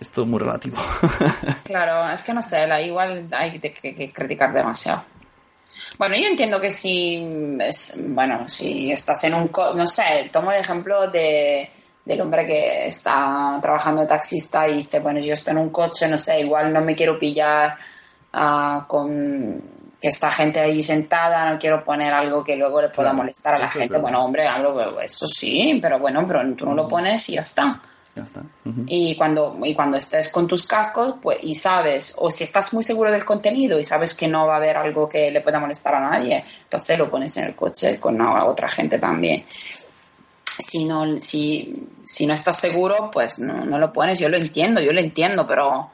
[0.00, 0.76] Es todo muy relativo.
[1.64, 5.04] Claro, es que no sé, la, igual hay que, que- que criticar demasiado.
[5.98, 7.22] Bueno, yo entiendo que si,
[7.60, 11.68] es- bueno, si estás en un, co- no sé, tomo el ejemplo de,
[12.04, 16.06] del hombre que está trabajando de taxista y dice, bueno, yo estoy en un coche,
[16.08, 17.76] no sé, igual no me quiero pillar
[18.32, 19.62] ah, con
[20.04, 23.54] que está gente ahí sentada, no quiero poner algo que luego le pueda Claro, molestar
[23.54, 23.96] a la gente.
[23.96, 27.80] Bueno, hombre, hablo, eso sí, pero bueno, pero tú no lo pones y ya está.
[28.14, 28.40] ya está.
[28.66, 28.84] Ujú.
[28.86, 32.82] Y cuando, y cuando estés con tus cascos, pues, y sabes, o si estás muy
[32.82, 35.94] seguro del contenido y sabes que no va a haber algo que le pueda molestar
[35.94, 39.46] a nadie, entonces lo pones en el coche con otra gente también.
[40.58, 44.18] Si no, si, si no estás seguro, pues no, no lo pones.
[44.18, 45.90] Yo lo entiendo, yo lo entiendo, pero.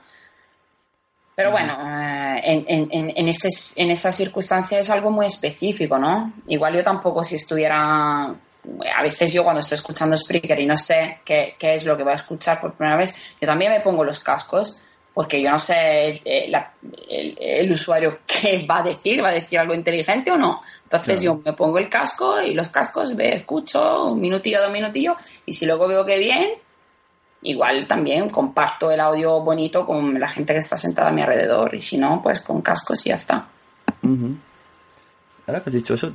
[1.34, 3.48] Pero bueno, eh, en, en, en, en, ese,
[3.80, 6.34] en esa circunstancia es algo muy específico, ¿no?
[6.48, 8.24] Igual yo tampoco si estuviera
[8.94, 12.02] a veces yo cuando estoy escuchando Spreaker y no sé qué, qué es lo que
[12.02, 14.78] voy a escuchar por primera vez, yo también me pongo los cascos
[15.14, 16.74] porque yo no sé el, la-
[17.08, 20.60] el- el usuario qué va a decir, va a decir algo inteligente o no.
[20.92, 21.36] Entonces Claro.
[21.38, 25.16] yo me pongo el casco y los cascos ve, escucho un minutillo, dos minutillos
[25.46, 26.48] y si luego veo que bien,
[27.42, 31.72] igual también comparto el audio bonito con la gente que está sentada a mi alrededor
[31.76, 33.46] y si no, pues con cascos y ya está.
[34.02, 34.36] Ujú.
[35.46, 36.12] Ahora que has dicho eso,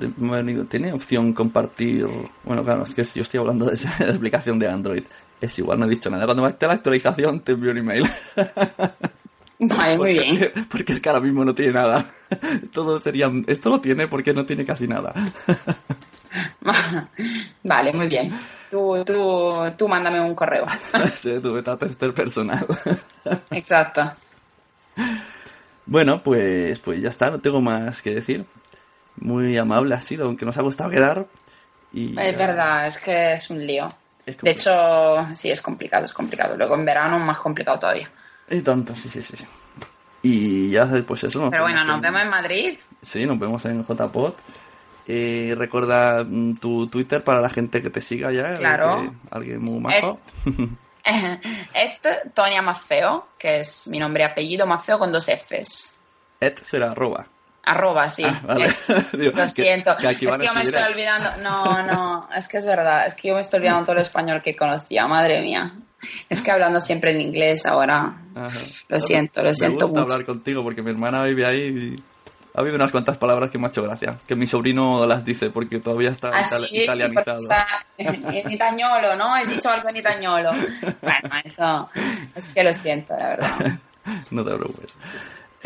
[0.69, 2.05] tiene opción compartir.
[2.43, 5.03] Bueno, claro, es que yo estoy hablando de esa aplicación de Android.
[5.39, 6.25] Es igual, no he dicho nada.
[6.25, 8.05] Cuando me esté la actualización, te envío un email.
[9.59, 10.37] Vale, muy bien.
[10.37, 12.05] Porque, porque es que ahora mismo no tiene nada.
[12.73, 13.31] Todo sería.
[13.47, 15.13] Esto lo tiene porque no tiene casi nada.
[17.63, 18.33] vale, muy bien.
[18.69, 20.65] Tú, tú, tú mándame un correo.
[21.15, 22.65] Sí, tu beta tester personal.
[23.51, 24.11] Exacto.
[25.85, 28.45] Bueno, pues, pues ya está, no tengo más que decir.
[29.17, 31.25] Muy amable ha sido, aunque nos ha gustado quedar.
[31.93, 33.87] Y Es verdad, es que es un lío.
[34.25, 36.57] Es De hecho, sí, es complicado, es complicado.
[36.57, 38.09] Luego en verano más complicado todavía.
[38.49, 39.37] Y tanto, sí, sí, sí.
[39.37, 39.45] sí.
[40.21, 41.39] Y ya, pues eso.
[41.39, 42.79] nos Pero bueno, nos en- vemos en Madrid.
[43.01, 44.33] Sí, nos vemos en JPod.
[45.07, 48.55] Eh, recuerda mm, tu Twitter para la gente que te siga ya.
[48.57, 49.01] Claro.
[49.03, 50.19] que- alguien muy majo.
[51.73, 56.01] Esto, Tonia Maffeo, que es mi nombre y apellido, Maffeo con dos Fs.
[56.39, 57.27] Ed será arroba.
[57.63, 58.23] Arroba, sí.
[58.25, 58.65] Ah, vale.
[58.65, 58.73] Eh,
[59.13, 59.95] Digo, Lo que- siento.
[59.97, 61.29] que es que yo me estoy olvidando.
[61.43, 63.05] No, no, es que es verdad.
[63.05, 65.07] Es que yo me estoy olvidando todo el español que conocía.
[65.07, 65.71] Madre mía.
[66.29, 68.15] Es que hablando siempre en inglés ahora.
[68.35, 68.59] Ajá.
[68.89, 70.13] Lo siento, lo siento Me gusta mucho.
[70.13, 71.61] hablar contigo porque mi hermana vive ahí
[71.97, 72.03] y
[72.53, 74.17] ha habido unas cuantas palabras que me ha hecho gracia.
[74.27, 77.39] Que mi sobrino las dice porque todavía está Ah, italianizado.
[77.39, 77.65] está
[77.97, 79.35] en itañolo, ¿no?
[79.37, 80.51] He dicho algo en itañolo.
[81.01, 81.89] Bueno, eso
[82.35, 83.79] es que lo siento, la verdad.
[84.31, 84.97] no te preocupes.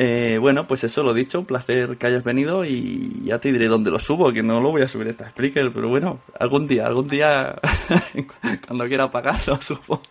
[0.02, 3.68] Eh, bueno, pues eso lo dicho, un placer que hayas venido y ya te diré
[3.68, 6.88] dónde lo subo, que no lo voy a subir esta Spreaker, pero bueno, algún día,
[6.88, 7.60] algún día,
[8.66, 10.02] cuando quiera pagar lo subo.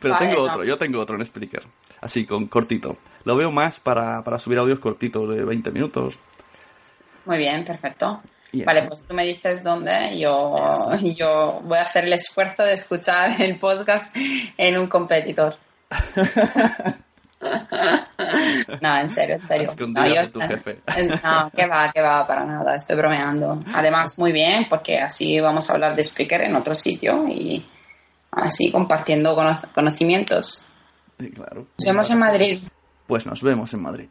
[0.00, 0.52] Pero Vale, tengo no.
[0.52, 1.64] otro, yo tengo otro en Spreaker,
[2.00, 2.98] así con cortito.
[3.24, 6.16] Lo veo más para, para subir audios cortitos de 20 minutos.
[7.24, 8.22] Muy bien, perfecto.
[8.64, 10.16] Vale, pues tú me dices dónde.
[10.20, 10.54] Yo,
[11.02, 14.16] yo voy a hacer el esfuerzo de escuchar el podcast
[14.56, 15.56] en un competidor.
[18.80, 19.74] No, en serio, en serio.
[19.88, 20.80] No, yo de tu jefe.
[21.22, 23.62] No, que va, que va, para nada, estoy bromeando.
[23.74, 27.64] Además, muy bien, porque así vamos a hablar de Spreaker en otro sitio y
[28.32, 30.66] así compartiendo cono- conocimientos.
[31.18, 31.66] Sí, claro.
[31.78, 32.58] Nos vemos en Madrid.
[33.06, 34.08] Pues nos vemos en Madrid.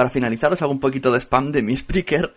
[0.00, 2.34] Para finalizar os hago un poquito de spam de mi Spreaker.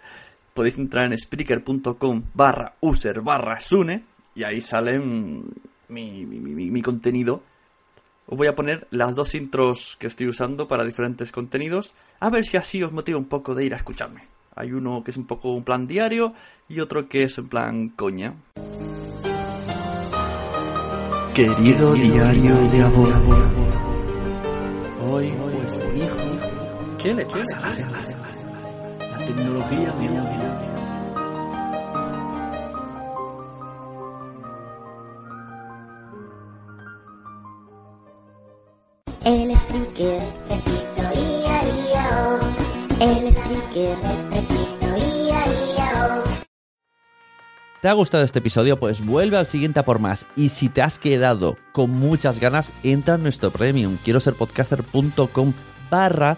[0.53, 4.03] Podéis entrar en spreaker.com barra user barra sune
[4.35, 5.45] y ahí sale mi,
[5.87, 7.41] mi- mi- mi contenido.
[8.27, 11.93] Os voy a poner las dos intros que estoy usando para diferentes contenidos.
[12.19, 14.27] A ver si así os motiva un poco de ir a escucharme.
[14.57, 16.33] Hay uno que es un poco un plan diario
[16.67, 18.33] y otro que es en plan coña.
[21.33, 23.21] Querido diario de ahora.
[25.09, 26.15] Hoy, pues mi hijo,
[27.03, 27.59] ¿qué le pasa?
[27.59, 30.59] La tecnología me odia.
[39.25, 43.03] El speaker, repito, ia, ia, oh.
[43.03, 43.97] El speaker,
[44.31, 45.45] repito, ia,
[45.75, 46.29] ia, oh.
[47.81, 48.79] ¿Te ha gustado este episodio?
[48.79, 50.25] Pues vuelve al siguiente a por más.
[50.37, 53.97] Y si te has quedado con muchas ganas, entra en nuestro premium.
[54.03, 55.53] Quiero ser podcaster.com
[55.89, 56.37] barra